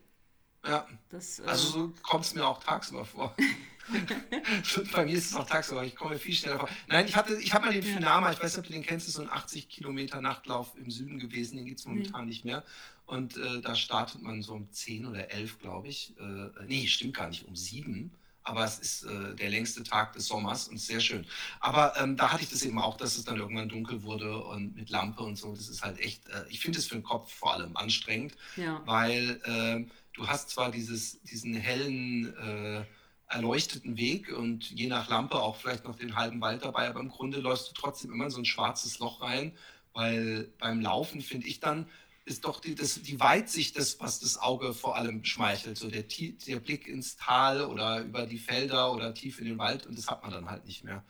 [0.65, 0.87] Ja.
[1.09, 3.35] Das, äh, also so kommt es mir auch tagsüber vor.
[4.93, 6.69] Bei mir ist es auch tagsüber, ich komme viel schneller vor.
[6.87, 9.09] Nein, ich hatte, ich habe mal den Finama, ich weiß nicht, ob du den kennst,
[9.09, 12.29] ist so ein 80 Kilometer Nachtlauf im Süden gewesen, den gibt es momentan mhm.
[12.29, 12.63] nicht mehr.
[13.05, 16.15] Und äh, da startet man so um 10 oder 11, glaube ich.
[16.17, 18.13] Äh, nee, stimmt gar nicht, um 7
[18.43, 21.25] aber es ist äh, der längste Tag des Sommers und sehr schön.
[21.59, 24.75] Aber ähm, da hatte ich das eben auch, dass es dann irgendwann dunkel wurde und
[24.75, 25.55] mit Lampe und so.
[25.55, 28.81] Das ist halt echt, äh, ich finde es für den Kopf vor allem anstrengend, ja.
[28.85, 32.85] weil äh, du hast zwar dieses, diesen hellen, äh,
[33.27, 37.09] erleuchteten Weg und je nach Lampe auch vielleicht noch den halben Wald dabei, aber im
[37.09, 39.57] Grunde läufst du trotzdem immer in so ein schwarzes Loch rein,
[39.93, 41.87] weil beim Laufen finde ich dann,
[42.25, 45.77] ist doch die, das, die Weitsicht das, was das Auge vor allem schmeichelt.
[45.77, 49.85] So der, der Blick ins Tal oder über die Felder oder tief in den Wald
[49.85, 51.03] und das hat man dann halt nicht mehr.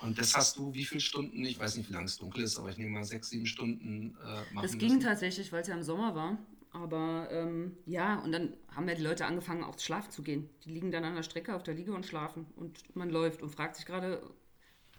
[0.00, 2.58] Und das hast du wie viele Stunden, ich weiß nicht, wie lange es dunkel ist,
[2.58, 5.00] aber ich nehme mal sechs, sieben Stunden äh, machen Das ging müssen.
[5.00, 6.38] tatsächlich, weil es ja im Sommer war.
[6.72, 10.50] Aber ähm, ja, und dann haben ja die Leute angefangen, auch schlafen zu gehen.
[10.64, 12.46] Die liegen dann an der Strecke auf der Liege und schlafen.
[12.56, 14.20] Und man läuft und fragt sich gerade,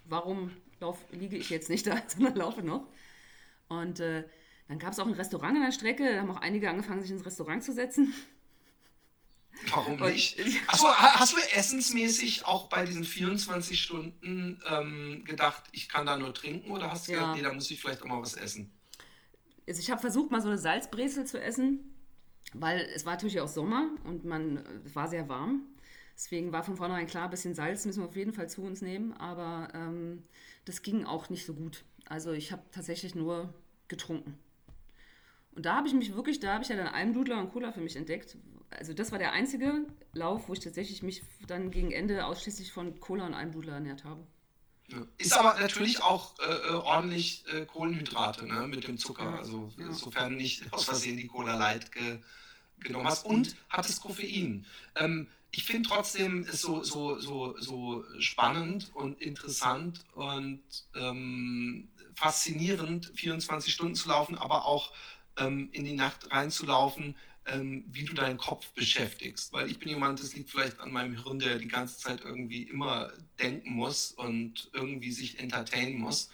[0.06, 0.50] warum
[0.80, 2.88] lauf, liege ich jetzt nicht da, sondern laufe noch.
[3.68, 4.24] Und äh,
[4.68, 6.14] dann gab es auch ein Restaurant an der Strecke.
[6.14, 8.12] Da haben auch einige angefangen, sich ins Restaurant zu setzen.
[9.70, 10.38] Warum nicht?
[10.66, 16.34] Achso, hast du essensmäßig auch bei diesen 24 Stunden ähm, gedacht, ich kann da nur
[16.34, 17.18] trinken oder hast du ja.
[17.18, 18.70] gedacht, nee, da muss ich vielleicht auch mal was essen?
[19.66, 21.80] Also ich habe versucht, mal so eine Salzbrezel zu essen,
[22.52, 25.62] weil es war natürlich auch Sommer und man es war sehr warm.
[26.14, 28.80] Deswegen war von vornherein klar, ein bisschen Salz müssen wir auf jeden Fall zu uns
[28.80, 30.22] nehmen, aber ähm,
[30.64, 31.84] das ging auch nicht so gut.
[32.06, 33.52] Also ich habe tatsächlich nur
[33.88, 34.38] getrunken.
[35.56, 37.80] Und da habe ich mich wirklich, da habe ich ja dann Almdudler und Cola für
[37.80, 38.36] mich entdeckt.
[38.68, 43.00] Also das war der einzige Lauf, wo ich tatsächlich mich dann gegen Ende ausschließlich von
[43.00, 44.26] Cola und Almdudler ernährt habe.
[45.16, 49.36] Ist aber natürlich auch äh, äh, ordentlich äh, Kohlenhydrate ne, mit dem Zucker.
[49.38, 52.20] Also sofern nicht aus Versehen die Cola Light ge
[52.78, 53.24] genommen hast.
[53.24, 54.66] Und hat es Koffein.
[54.94, 60.62] Ähm, ich finde trotzdem es so, so, so, so spannend und interessant und
[60.94, 64.92] ähm, faszinierend, 24 Stunden zu laufen, aber auch
[65.38, 67.14] ähm, in die Nacht reinzulaufen
[67.46, 69.52] ähm, wie du deinen Kopf beschäftigst.
[69.52, 72.62] Weil ich bin jemand, das liegt vielleicht an meinem Hirn, der die ganze Zeit irgendwie
[72.64, 76.30] immer denken muss und irgendwie sich entertainen muss.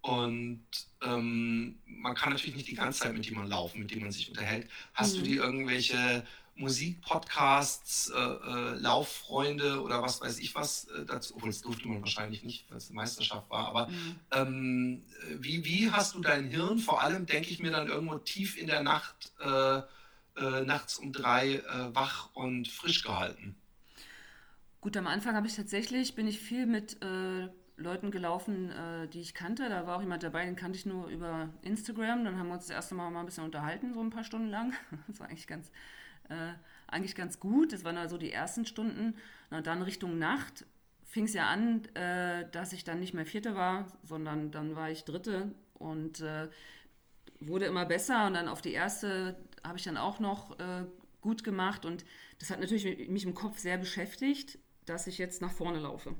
[0.00, 0.64] Und
[1.02, 4.28] ähm, man kann natürlich nicht die ganze Zeit mit jemandem laufen, mit dem man sich
[4.28, 4.68] unterhält.
[4.94, 5.18] Hast mhm.
[5.18, 6.24] du dir irgendwelche
[6.56, 12.00] Musikpodcasts, äh, äh, Lauffreunde oder was weiß ich was äh, dazu, obwohl das durfte man
[12.00, 14.16] wahrscheinlich nicht, weil es eine Meisterschaft war, aber mhm.
[14.32, 15.02] ähm,
[15.38, 18.66] wie, wie hast du dein Hirn, vor allem denke ich mir dann irgendwo tief in
[18.66, 23.54] der Nacht, äh, äh, nachts um drei äh, wach und frisch gehalten?
[24.80, 26.98] Gut, am Anfang habe ich tatsächlich, bin ich viel mit
[27.76, 28.70] Leuten gelaufen,
[29.12, 29.68] die ich kannte.
[29.68, 32.24] Da war auch jemand dabei, den kannte ich nur über Instagram.
[32.24, 34.48] Dann haben wir uns das erste Mal mal ein bisschen unterhalten, so ein paar Stunden
[34.48, 34.74] lang.
[35.08, 35.72] Das war eigentlich ganz,
[36.28, 36.52] äh,
[36.86, 37.72] eigentlich ganz gut.
[37.72, 39.14] Das waren also die ersten Stunden.
[39.50, 40.66] Und dann Richtung Nacht
[41.04, 44.90] fing es ja an, äh, dass ich dann nicht mehr Vierte war, sondern dann war
[44.90, 46.24] ich Dritte und
[47.40, 48.26] wurde immer besser.
[48.26, 50.86] Und dann auf die erste habe ich dann auch noch äh,
[51.20, 52.04] gut gemacht und
[52.38, 56.14] das hat natürlich mich im Kopf sehr beschäftigt, dass ich jetzt nach vorne laufe.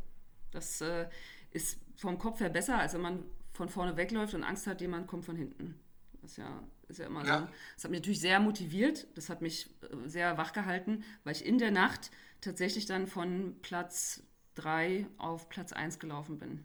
[0.51, 1.09] Das äh,
[1.53, 5.07] ist vom Kopf her besser, als wenn man von vorne wegläuft und Angst hat, jemand
[5.07, 5.79] kommt von hinten.
[6.27, 7.39] Das ist ja, ist ja immer ja.
[7.39, 7.49] so.
[7.77, 11.47] Das hat mich natürlich sehr motiviert, das hat mich äh, sehr wach gehalten, weil ich
[11.47, 12.11] in der Nacht
[12.41, 14.25] tatsächlich dann von Platz
[14.57, 16.65] 3 auf Platz 1 gelaufen bin.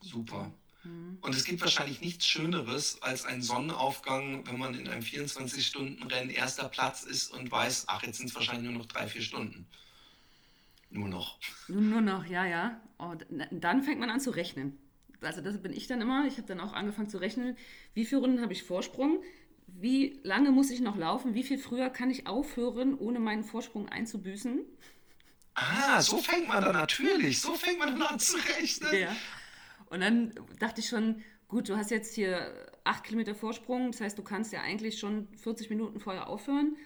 [0.00, 0.52] Super.
[0.82, 1.18] Mhm.
[1.20, 6.68] Und es gibt wahrscheinlich nichts Schöneres als ein Sonnenaufgang, wenn man in einem 24-Stunden-Rennen erster
[6.68, 9.68] Platz ist und weiß, ach, jetzt sind es wahrscheinlich nur noch drei, vier Stunden.
[10.90, 11.38] Nur noch.
[11.68, 12.80] Nur, nur noch, ja, ja.
[12.96, 14.76] Und dann fängt man an zu rechnen.
[15.20, 16.26] Also das bin ich dann immer.
[16.26, 17.56] Ich habe dann auch angefangen zu rechnen,
[17.94, 19.22] wie viele Runden habe ich Vorsprung,
[19.66, 23.88] wie lange muss ich noch laufen, wie viel früher kann ich aufhören, ohne meinen Vorsprung
[23.88, 24.60] einzubüßen.
[25.54, 28.94] Ah, so fängt man dann natürlich, so fängt man dann an zu rechnen.
[28.94, 29.16] Ja.
[29.90, 34.16] Und dann dachte ich schon, gut, du hast jetzt hier acht Kilometer Vorsprung, das heißt,
[34.16, 36.76] du kannst ja eigentlich schon 40 Minuten vorher aufhören.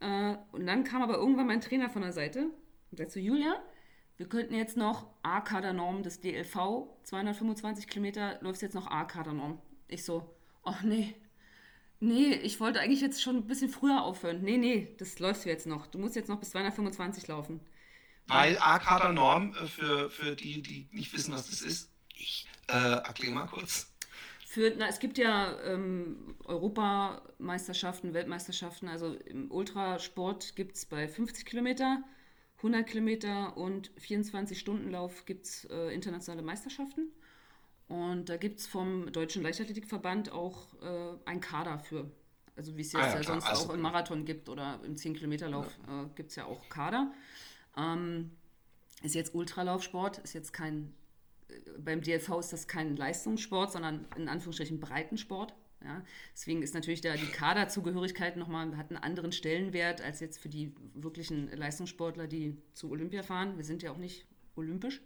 [0.00, 2.44] Äh, und dann kam aber irgendwann mein Trainer von der Seite
[2.90, 3.60] und sagte zu Julia,
[4.20, 9.58] wir könnten jetzt noch A-Kadernorm des DLV, 225 Kilometer, läufst jetzt noch A-Kadernorm.
[9.88, 11.14] Ich so, ach nee,
[12.00, 14.42] nee, ich wollte eigentlich jetzt schon ein bisschen früher aufhören.
[14.42, 15.86] Nee, nee, das läufst du jetzt noch.
[15.86, 17.60] Du musst jetzt noch bis 225 laufen.
[18.26, 23.30] Weil A-Kadernorm, äh, für, für die, die nicht wissen, was das ist, ich äh, erklär
[23.30, 23.90] mal kurz.
[24.46, 28.86] Für, na, es gibt ja ähm, Europameisterschaften, Weltmeisterschaften.
[28.86, 32.04] Also im Ultrasport gibt es bei 50 Kilometer
[32.62, 37.10] 100 Kilometer und 24-Stunden-Lauf gibt es äh, internationale Meisterschaften.
[37.88, 42.10] Und da gibt es vom Deutschen Leichtathletikverband auch äh, ein Kader für.
[42.54, 44.94] Also wie es jetzt ah, ja, ja sonst also, auch im Marathon gibt oder im
[44.94, 46.02] 10-Kilometer-Lauf ja.
[46.02, 47.10] äh, gibt es ja auch Kader.
[47.76, 48.32] Ähm,
[49.02, 50.92] ist jetzt Ultralaufsport, ist jetzt kein,
[51.48, 55.54] äh, beim DLV ist das kein Leistungssport, sondern in Anführungsstrichen Breitensport.
[55.82, 56.02] Ja,
[56.34, 60.74] deswegen ist natürlich da die Kaderzugehörigkeit nochmal, hat einen anderen Stellenwert als jetzt für die
[60.94, 63.56] wirklichen Leistungssportler, die zu Olympia fahren.
[63.56, 64.26] Wir sind ja auch nicht
[64.56, 65.00] olympisch.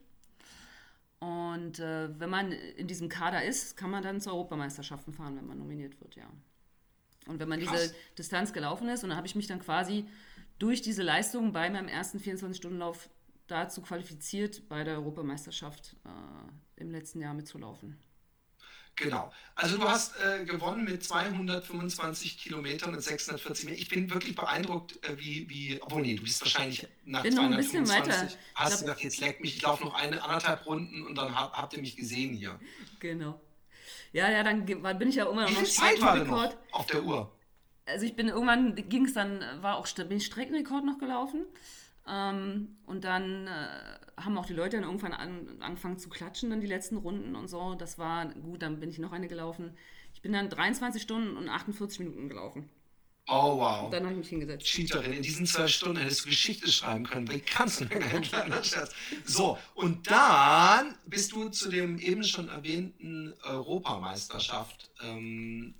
[1.21, 5.47] Und äh, wenn man in diesem Kader ist, kann man dann zu Europameisterschaften fahren, wenn
[5.47, 6.29] man nominiert wird, ja.
[7.27, 7.73] Und wenn man Krass.
[7.73, 10.07] diese Distanz gelaufen ist, und dann habe ich mich dann quasi
[10.59, 13.09] durch diese Leistung bei meinem ersten 24-Stunden-Lauf
[13.47, 17.97] dazu qualifiziert, bei der Europameisterschaft äh, im letzten Jahr mitzulaufen.
[18.97, 19.33] Genau.
[19.57, 23.81] Also du hast äh, gewonnen mit 225 Kilometern und 640 Metern.
[23.81, 27.37] Ich bin wirklich beeindruckt, äh, wie, wie, obwohl nee, du bist wahrscheinlich nach bin 225,
[27.37, 28.39] noch ein bisschen weiter.
[28.55, 31.53] hast du gedacht, jetzt leck mich, ich laufe noch eine, anderthalb Runden und dann hab,
[31.53, 32.59] habt ihr mich gesehen hier.
[33.01, 33.41] Genau.
[34.13, 37.31] Ja, ja, dann bin ich ja immer noch Zeit war denn noch auf der Uhr?
[37.87, 41.47] Also ich bin irgendwann ging es dann, war auch bin ich Streckenrekord noch gelaufen.
[42.07, 46.61] Ähm, und dann äh, haben auch die Leute dann irgendwann an, angefangen zu klatschen, dann
[46.61, 47.75] die letzten Runden und so.
[47.75, 49.77] Das war gut, dann bin ich noch eine gelaufen.
[50.13, 52.69] Ich bin dann 23 Stunden und 48 Minuten gelaufen.
[53.27, 53.87] Oh, wow.
[53.87, 54.67] Und dann habe ich mich hingesetzt.
[54.67, 57.31] Cheaterin, in diesen zwei Stunden hättest du Geschichte schreiben können.
[57.31, 57.87] Wie kannst du
[58.63, 58.95] Scherz?
[59.25, 64.91] So, und dann bist du zu dem eben schon erwähnten Europameisterschaft.
[65.03, 65.75] Ähm,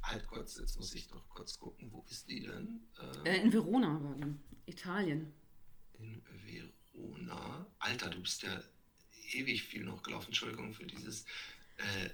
[0.00, 2.80] halt kurz, jetzt muss ich doch kurz gucken, wo ist die denn?
[3.24, 4.36] Äh, in Verona war die,
[4.66, 5.32] Italien
[6.00, 7.66] in Verona.
[7.78, 8.62] Alter, du bist ja
[9.32, 10.26] ewig viel noch gelaufen.
[10.28, 11.24] Entschuldigung für dieses.
[11.78, 12.10] Äh,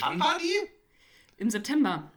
[0.00, 0.68] wann war die?
[1.36, 2.12] Im September.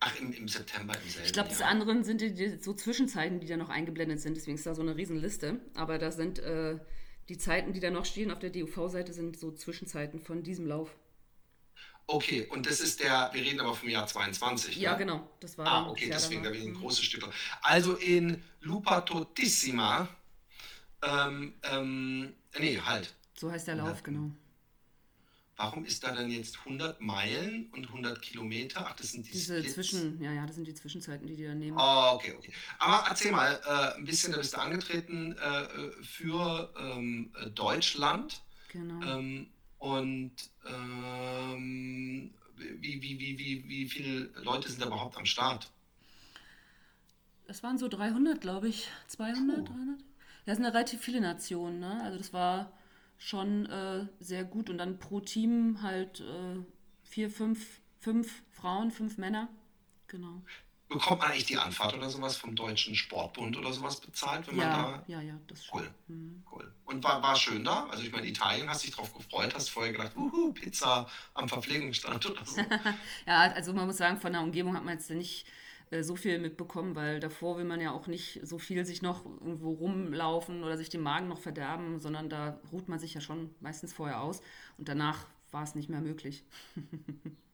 [0.00, 3.40] Ach, im, im September im selben Ich glaube, das anderen sind die, die, so Zwischenzeiten,
[3.40, 4.36] die da noch eingeblendet sind.
[4.36, 5.60] Deswegen ist da so eine Riesenliste.
[5.74, 6.78] Aber da sind äh,
[7.28, 10.94] die Zeiten, die da noch stehen auf der DUV-Seite, sind so Zwischenzeiten von diesem Lauf.
[12.08, 14.76] Okay, und das ist der, wir reden aber vom Jahr 22.
[14.76, 14.98] Ja, ne?
[14.98, 15.66] genau, das war.
[15.66, 17.28] Ah, okay, deswegen, da bin ich ein großes Stück.
[17.62, 20.08] Also in Lupa Totissima,
[21.02, 23.12] ähm, ähm, nee, halt.
[23.34, 24.30] So heißt der Lauf, genau.
[25.56, 28.86] Warum ist da dann jetzt 100 Meilen und 100 Kilometer?
[28.86, 29.74] Ach, das sind die Diese Splits.
[29.74, 31.78] Zwischen, ja, ja, das sind die Zwischenzeiten, die die dann nehmen.
[31.78, 32.52] Oh, okay, okay.
[32.78, 38.42] Aber erzähl mal, äh, ein bisschen, da bist du angetreten äh, für ähm, Deutschland.
[38.70, 39.00] Genau.
[39.02, 39.48] Ähm,
[39.86, 40.32] und
[40.66, 45.70] ähm, wie, wie, wie, wie, wie viele Leute sind da überhaupt am Start?
[47.46, 48.88] Es waren so 300, glaube ich.
[49.08, 49.62] 200, oh.
[49.62, 50.00] 300?
[50.46, 51.80] Das sind ja relativ viele Nationen.
[51.80, 52.00] Ne?
[52.02, 52.72] Also das war
[53.18, 54.70] schon äh, sehr gut.
[54.70, 56.56] Und dann pro Team halt äh,
[57.04, 59.48] vier, fünf, fünf Frauen, fünf Männer.
[60.08, 60.42] Genau.
[60.88, 64.68] Bekommt man eigentlich die Anfahrt oder sowas vom Deutschen Sportbund oder sowas bezahlt, wenn ja,
[64.68, 65.02] man da.
[65.08, 65.90] Ja, ja, das ist cool.
[66.06, 66.44] Mhm.
[66.52, 66.72] cool.
[66.84, 67.86] Und war, war schön da?
[67.86, 72.26] Also ich meine, Italien hast dich drauf gefreut, hast vorher gedacht, uhu, Pizza am Verpflegungsstand
[72.26, 72.60] oder so.
[73.26, 75.46] ja, also man muss sagen, von der Umgebung hat man jetzt nicht
[75.90, 79.24] äh, so viel mitbekommen, weil davor will man ja auch nicht so viel sich noch
[79.24, 83.54] irgendwo rumlaufen oder sich den Magen noch verderben, sondern da ruht man sich ja schon
[83.60, 84.40] meistens vorher aus
[84.78, 86.44] und danach war es nicht mehr möglich.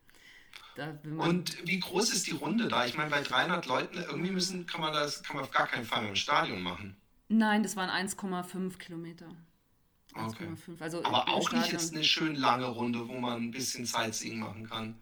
[1.18, 2.86] Und wie groß ist die Runde da?
[2.86, 5.84] Ich meine, bei 300 Leuten irgendwie müssen, kann man das kann man auf gar keinen
[5.84, 6.96] Fall im Stadion machen.
[7.28, 9.34] Nein, das waren 1,5 Kilometer.
[10.14, 10.48] 1, okay.
[10.80, 11.62] Also Aber auch Stadion.
[11.62, 14.96] nicht jetzt eine schön lange Runde, wo man ein bisschen Sightseeing machen kann.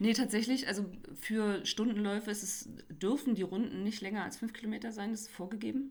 [0.00, 0.86] Nee, tatsächlich, also
[1.20, 5.30] für Stundenläufe ist es, dürfen die Runden nicht länger als 5 Kilometer sein, das ist
[5.30, 5.90] vorgegeben.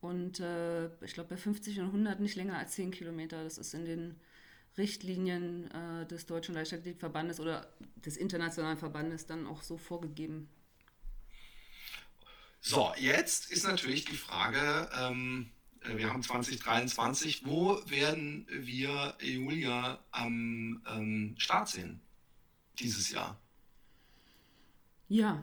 [0.00, 3.42] Und äh, ich glaube bei 50 und 100 nicht länger als 10 Kilometer.
[3.42, 4.20] Das ist in den
[4.78, 10.48] Richtlinien äh, des Deutschen Leichtathletikverbandes oder des Internationalen Verbandes dann auch so vorgegeben.
[12.60, 15.50] So, jetzt ist natürlich die Frage, ähm,
[15.82, 22.00] äh, wir haben 2023, wo werden wir Julia am ähm, Start sehen
[22.78, 23.38] dieses Jahr?
[25.08, 25.42] Ja.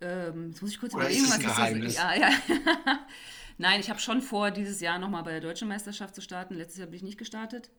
[0.00, 1.92] Ähm, jetzt muss ich kurz Oder überlegen, ist was Geheimnis?
[1.92, 2.18] ist das?
[2.18, 3.06] Ja, ja.
[3.58, 6.54] Nein, ich habe schon vor, dieses Jahr nochmal bei der Deutschen Meisterschaft zu starten.
[6.54, 7.70] Letztes Jahr bin ich nicht gestartet.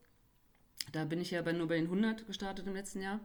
[0.92, 3.20] Da bin ich ja bei, nur bei den 100 gestartet im letzten Jahr.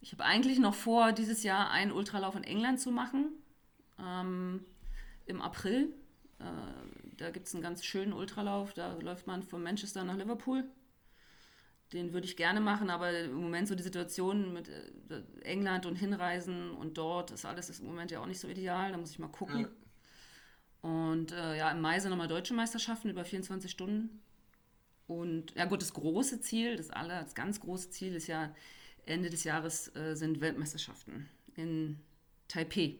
[0.00, 3.32] Ich habe eigentlich noch vor, dieses Jahr einen Ultralauf in England zu machen.
[3.98, 4.64] Ähm,
[5.26, 5.94] Im April.
[6.38, 6.44] Äh,
[7.16, 8.74] da gibt es einen ganz schönen Ultralauf.
[8.74, 10.64] Da läuft man von Manchester nach Liverpool.
[11.92, 15.96] Den würde ich gerne machen, aber im Moment so die Situation mit äh, England und
[15.96, 18.90] Hinreisen und dort ist alles ist im Moment ja auch nicht so ideal.
[18.90, 19.60] Da muss ich mal gucken.
[19.60, 20.90] Ja.
[20.90, 24.23] Und äh, ja, im Mai sind nochmal deutsche Meisterschaften über 24 Stunden.
[25.06, 28.54] Und ja gut, das große Ziel, das aller, das ganz große Ziel ist ja,
[29.06, 32.00] Ende des Jahres äh, sind Weltmeisterschaften in
[32.48, 32.96] Taipei.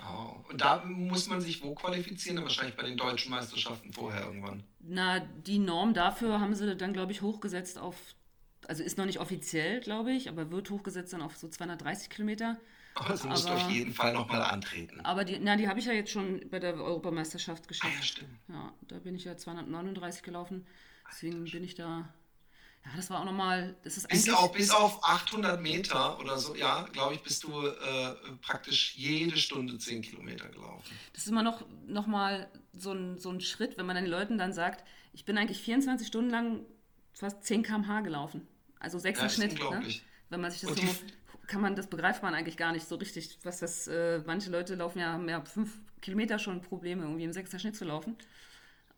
[0.00, 0.50] Oh.
[0.50, 2.42] Und da muss man sich wo qualifizieren?
[2.42, 4.64] Wahrscheinlich bei den deutschen Meisterschaften vorher irgendwann.
[4.80, 7.96] Na, die Norm dafür haben sie dann, glaube ich, hochgesetzt auf,
[8.66, 12.58] also ist noch nicht offiziell, glaube ich, aber wird hochgesetzt dann auf so 230 Kilometer.
[12.96, 15.00] Also musst aber, du auf jeden Fall nochmal antreten.
[15.02, 17.92] Aber die, na, die habe ich ja jetzt schon bei der Europameisterschaft geschafft.
[17.92, 18.38] Ah, ja, stimmt.
[18.48, 20.66] Ja, da bin ich ja 239 gelaufen.
[21.10, 22.08] Deswegen bin ich da
[22.86, 26.54] ja, das war auch nochmal, das ist bis auf, bis auf 800 Meter oder so,
[26.54, 30.96] ja, glaube ich, bist du äh, praktisch jede Stunde 10 Kilometer gelaufen.
[31.12, 34.38] Das ist immer noch, noch mal so ein, so ein Schritt, wenn man den Leuten
[34.38, 36.64] dann sagt, ich bin eigentlich 24 Stunden lang
[37.12, 38.46] fast 10 km/h gelaufen.
[38.78, 39.58] Also 6 ja, Schnitt.
[39.58, 39.82] Ne?
[40.28, 40.94] Wenn man sich das Und so,
[41.46, 44.74] kann man, das begreift man eigentlich gar nicht so richtig, was das, äh, manche Leute
[44.74, 45.70] laufen ja, haben ja 5
[46.00, 48.16] Kilometer schon Probleme, irgendwie im 6er Schnitt zu laufen.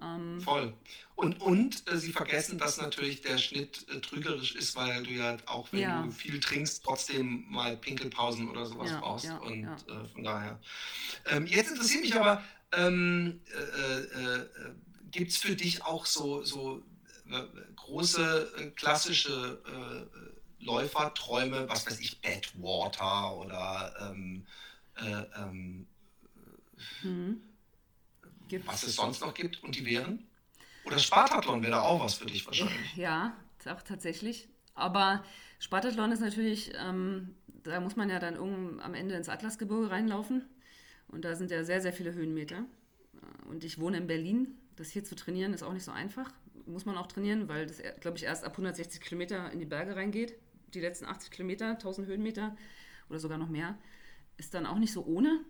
[0.01, 0.75] Ähm, Voll.
[1.17, 5.37] Und, und äh, sie vergessen, dass natürlich der Schnitt äh, trügerisch ist, weil du ja
[5.47, 6.03] auch, wenn ja.
[6.03, 9.25] du viel trinkst, trotzdem mal Pinkelpausen oder sowas ja, brauchst.
[9.25, 10.61] Ja, und äh, von daher.
[11.27, 14.47] Ähm, jetzt interessiert mich aber, ähm, äh, äh, äh
[15.11, 16.83] gibt es für dich auch so, so
[17.77, 19.59] große klassische
[20.61, 24.47] Läuferträume, was weiß ich, Badwater oder ähm,
[25.01, 25.87] ähm,
[27.03, 27.43] mhm
[28.65, 30.27] was es sonst noch gibt und die wären?
[30.85, 32.97] Oder Spartathlon wäre da auch was für dich wahrscheinlich.
[32.97, 33.37] Ja,
[33.67, 34.49] auch tatsächlich.
[34.75, 35.25] Aber
[35.59, 37.35] Spartathlon ist natürlich, ähm,
[37.65, 40.49] da muss man ja dann irgendwann am Ende ins Atlasgebirge reinlaufen.
[41.09, 42.65] Und da sind ja sehr, sehr viele Höhenmeter.
[43.49, 44.57] Und ich wohne in Berlin.
[44.77, 46.31] Das hier zu trainieren ist auch nicht so einfach.
[46.67, 49.97] Muss man auch trainieren, weil das, glaube ich, erst ab 160 Kilometer in die Berge
[49.97, 50.35] reingeht.
[50.75, 52.57] Die letzten 80 Kilometer, 1000 Höhenmeter
[53.09, 53.77] oder sogar noch mehr,
[54.37, 55.41] ist dann auch nicht so ohne.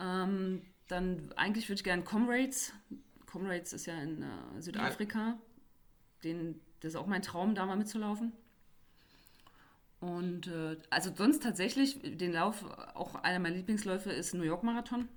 [0.00, 2.72] Ähm, dann eigentlich würde ich gerne Comrades.
[3.26, 5.18] Comrades ist ja in äh, Südafrika.
[5.18, 5.38] Ja.
[6.24, 8.32] Den, das ist auch mein Traum, da mal mitzulaufen.
[10.00, 12.64] Und äh, also sonst tatsächlich, den Lauf,
[12.94, 15.08] auch einer meiner Lieblingsläufe ist New York Marathon.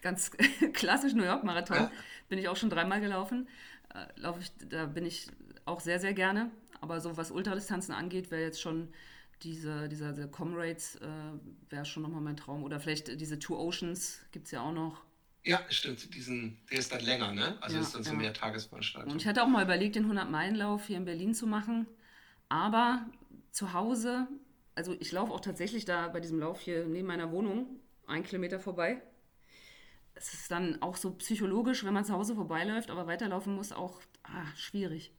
[0.00, 0.30] Ganz
[0.72, 1.76] klassisch New York Marathon.
[1.76, 1.92] Ja.
[2.28, 3.48] Bin ich auch schon dreimal gelaufen.
[3.94, 5.28] Äh, Laufe ich, da bin ich
[5.64, 6.50] auch sehr, sehr gerne.
[6.80, 8.88] Aber so was Ultradistanzen angeht, wäre jetzt schon
[9.42, 11.08] diese, dieser, dieser Comrades äh,
[11.70, 12.64] wäre schon nochmal mein Traum.
[12.64, 15.02] Oder vielleicht diese Two Oceans gibt es ja auch noch.
[15.44, 16.14] Ja, stimmt.
[16.14, 17.58] Diesen, der ist dann länger, ne?
[17.60, 18.18] Also ja, ist dann so ja.
[18.18, 19.12] mehr Tagesveranstaltungen.
[19.12, 21.86] Und ich hatte auch mal überlegt, den 100-Meilen-Lauf hier in Berlin zu machen.
[22.48, 23.06] Aber
[23.50, 24.28] zu Hause,
[24.74, 28.60] also ich laufe auch tatsächlich da bei diesem Lauf hier neben meiner Wohnung, einen Kilometer
[28.60, 29.02] vorbei.
[30.14, 34.00] Es ist dann auch so psychologisch, wenn man zu Hause vorbeiläuft, aber weiterlaufen muss, auch
[34.22, 35.12] ah, schwierig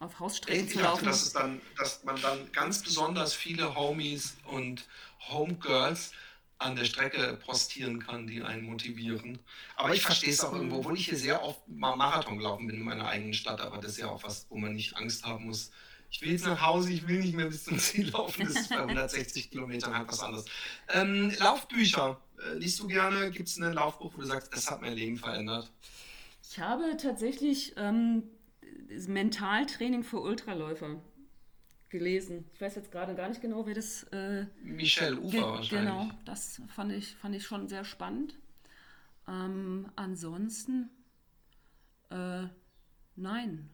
[0.00, 1.06] auf Hausstrecken zu laufen.
[1.06, 4.86] Dass, dann, dass man dann ganz besonders viele Homies und
[5.28, 6.12] Homegirls
[6.58, 9.38] an der Strecke postieren kann, die einen motivieren.
[9.76, 12.76] Aber ich verstehe es auch irgendwo, obwohl ich hier sehr oft mal Marathon gelaufen bin
[12.76, 15.46] in meiner eigenen Stadt, aber das ist ja auch was, wo man nicht Angst haben
[15.46, 15.70] muss.
[16.10, 18.68] Ich will jetzt nach Hause, ich will nicht mehr bis zum Ziel laufen, das ist
[18.70, 20.46] bei 160 Kilometern halt was anderes.
[20.88, 23.30] Ähm, Laufbücher, äh, liest du gerne?
[23.30, 25.70] Gibt es ein Laufbuch, wo du sagst, das hat mein Leben verändert?
[26.48, 28.22] Ich habe tatsächlich ähm,
[29.08, 31.00] Mentaltraining für Ultraläufer
[31.88, 32.44] gelesen.
[32.54, 34.04] Ich weiß jetzt gerade gar nicht genau, wer das.
[34.04, 35.70] Äh, Michel Ufer wahrscheinlich.
[35.70, 38.36] Genau, das fand ich, fand ich schon sehr spannend.
[39.28, 40.90] Ähm, ansonsten,
[42.10, 42.44] äh,
[43.16, 43.70] nein.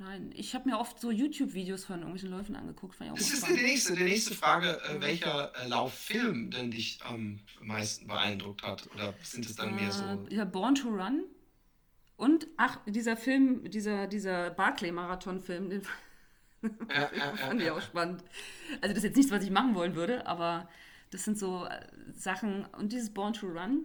[0.00, 3.00] Nein, ich habe mir oft so YouTube-Videos von irgendwelchen Läufen angeguckt.
[3.00, 8.06] das ist die nächste, die nächste Frage, äh, welcher äh, Lauffilm denn dich am meisten
[8.06, 8.88] beeindruckt hat?
[8.94, 10.04] Oder sind es dann mehr so.
[10.04, 11.24] Äh, ja, Born to Run
[12.18, 15.82] und, ach, dieser Film, dieser, dieser Barclay-Marathon-Film, den
[16.62, 18.24] ja, ja, fand ich auch spannend.
[18.80, 20.68] Also das ist jetzt nichts, was ich machen wollen würde, aber
[21.10, 21.80] das sind so äh,
[22.12, 22.64] Sachen.
[22.76, 23.84] Und dieses Born to Run,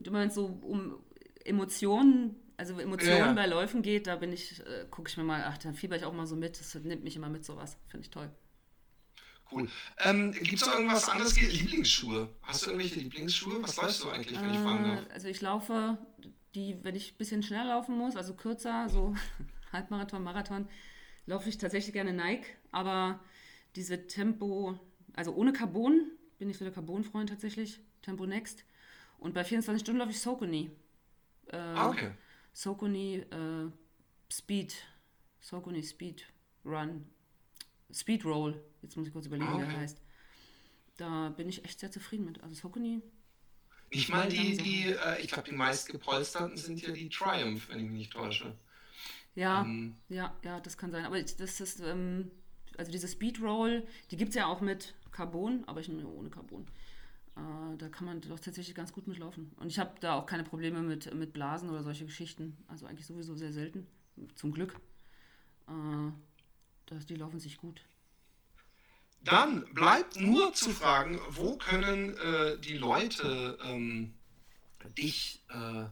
[0.00, 0.98] und immer wenn es so um
[1.44, 5.56] Emotionen, also Emotionen bei Läufen geht, da bin ich, äh, gucke ich mir mal, ach,
[5.58, 6.58] dann fieber ich auch mal so mit.
[6.58, 7.78] Das nimmt mich immer mit sowas.
[7.86, 8.28] Finde ich toll.
[9.52, 9.68] Cool.
[9.98, 11.40] Ähm, Gibt es noch irgendwas anderes?
[11.40, 12.28] Lieblingsschuhe?
[12.42, 13.62] Hast du irgendwelche Lieblingsschuhe?
[13.62, 15.06] Was läufst du eigentlich, wenn ich fragen darf?
[15.12, 15.98] Also ich laufe
[16.54, 19.14] die, wenn ich ein bisschen schneller laufen muss, also kürzer, so
[19.72, 20.68] Halbmarathon, Marathon,
[21.26, 23.20] laufe ich tatsächlich gerne Nike, aber
[23.76, 24.78] diese Tempo,
[25.14, 28.64] also ohne Carbon, bin ich so der Carbon-Freund tatsächlich, Tempo Next.
[29.18, 30.70] Und bei 24 Stunden laufe ich Sokuni.
[31.46, 32.10] Äh, ah, okay.
[32.52, 33.70] Sokuni äh,
[34.30, 34.74] Speed.
[35.40, 36.26] Sokuni Speed
[36.64, 37.06] Run.
[37.92, 38.60] Speed Roll.
[38.82, 39.62] Jetzt muss ich kurz überlegen, ah, okay.
[39.62, 40.02] wie der heißt.
[40.96, 42.42] Da bin ich echt sehr zufrieden mit.
[42.42, 43.00] Also Sokuni
[43.92, 47.84] ich meine, die, die äh, ich glaube, die meistgepolsterten sind ja die Triumph, wenn ich
[47.84, 48.56] mich nicht täusche.
[49.34, 51.04] Ja, ähm, ja, ja, das kann sein.
[51.04, 52.30] Aber das ist, ähm,
[52.76, 56.66] also diese Speedroll, die gibt es ja auch mit Carbon, aber ich nehme ohne Carbon.
[57.36, 59.52] Äh, da kann man doch tatsächlich ganz gut mitlaufen.
[59.56, 62.56] Und ich habe da auch keine Probleme mit, mit Blasen oder solche Geschichten.
[62.68, 63.86] Also eigentlich sowieso sehr selten.
[64.34, 64.80] Zum Glück.
[65.68, 66.12] Äh,
[66.86, 67.82] das, die laufen sich gut.
[69.24, 74.14] Dann bleibt nur zu fragen, wo können äh, die Leute ähm,
[74.98, 75.84] dich äh,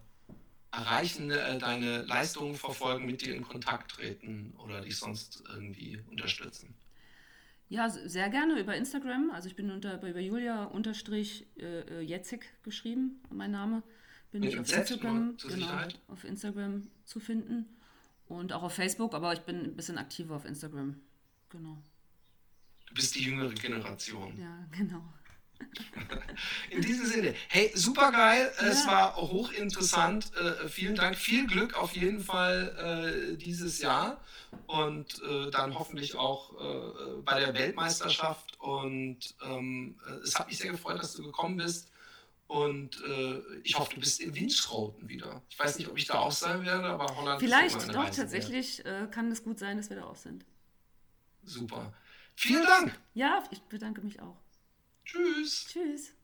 [0.72, 6.74] erreichen, äh, deine Leistungen verfolgen, mit dir in Kontakt treten oder dich sonst irgendwie unterstützen?
[7.68, 9.30] Ja, sehr gerne über Instagram.
[9.30, 13.82] Also ich bin unter über Julia unterstrich äh, äh Jetzig geschrieben, mein Name.
[14.32, 15.66] Bin ich auf Instagram, genau,
[16.08, 17.66] auf Instagram zu finden
[18.26, 21.00] und auch auf Facebook, aber ich bin ein bisschen aktiver auf Instagram.
[21.48, 21.82] Genau.
[22.90, 24.36] Du bist die jüngere Generation.
[24.38, 25.02] Ja, genau.
[26.70, 28.66] In diesem Sinne, hey, super geil, ja.
[28.66, 30.32] es war hochinteressant.
[30.34, 34.20] Äh, vielen Dank, viel Glück auf jeden Fall äh, dieses Jahr
[34.66, 38.58] und äh, dann hoffentlich auch äh, bei der Weltmeisterschaft.
[38.58, 41.90] Und ähm, es hat mich sehr gefreut, dass du gekommen bist.
[42.48, 45.40] Und äh, ich hoffe, du bist in Winschroten wieder.
[45.48, 48.22] Ich weiß nicht, ob ich da auch sein werde, aber Holland Vielleicht ist doch, Reise
[48.22, 50.44] tatsächlich äh, kann es gut sein, dass wir da auch sind.
[51.44, 51.92] Super.
[52.40, 52.98] Vielen Dank.
[53.12, 54.38] Ja, ich bedanke mich auch.
[55.04, 55.66] Tschüss.
[55.68, 56.14] Tschüss.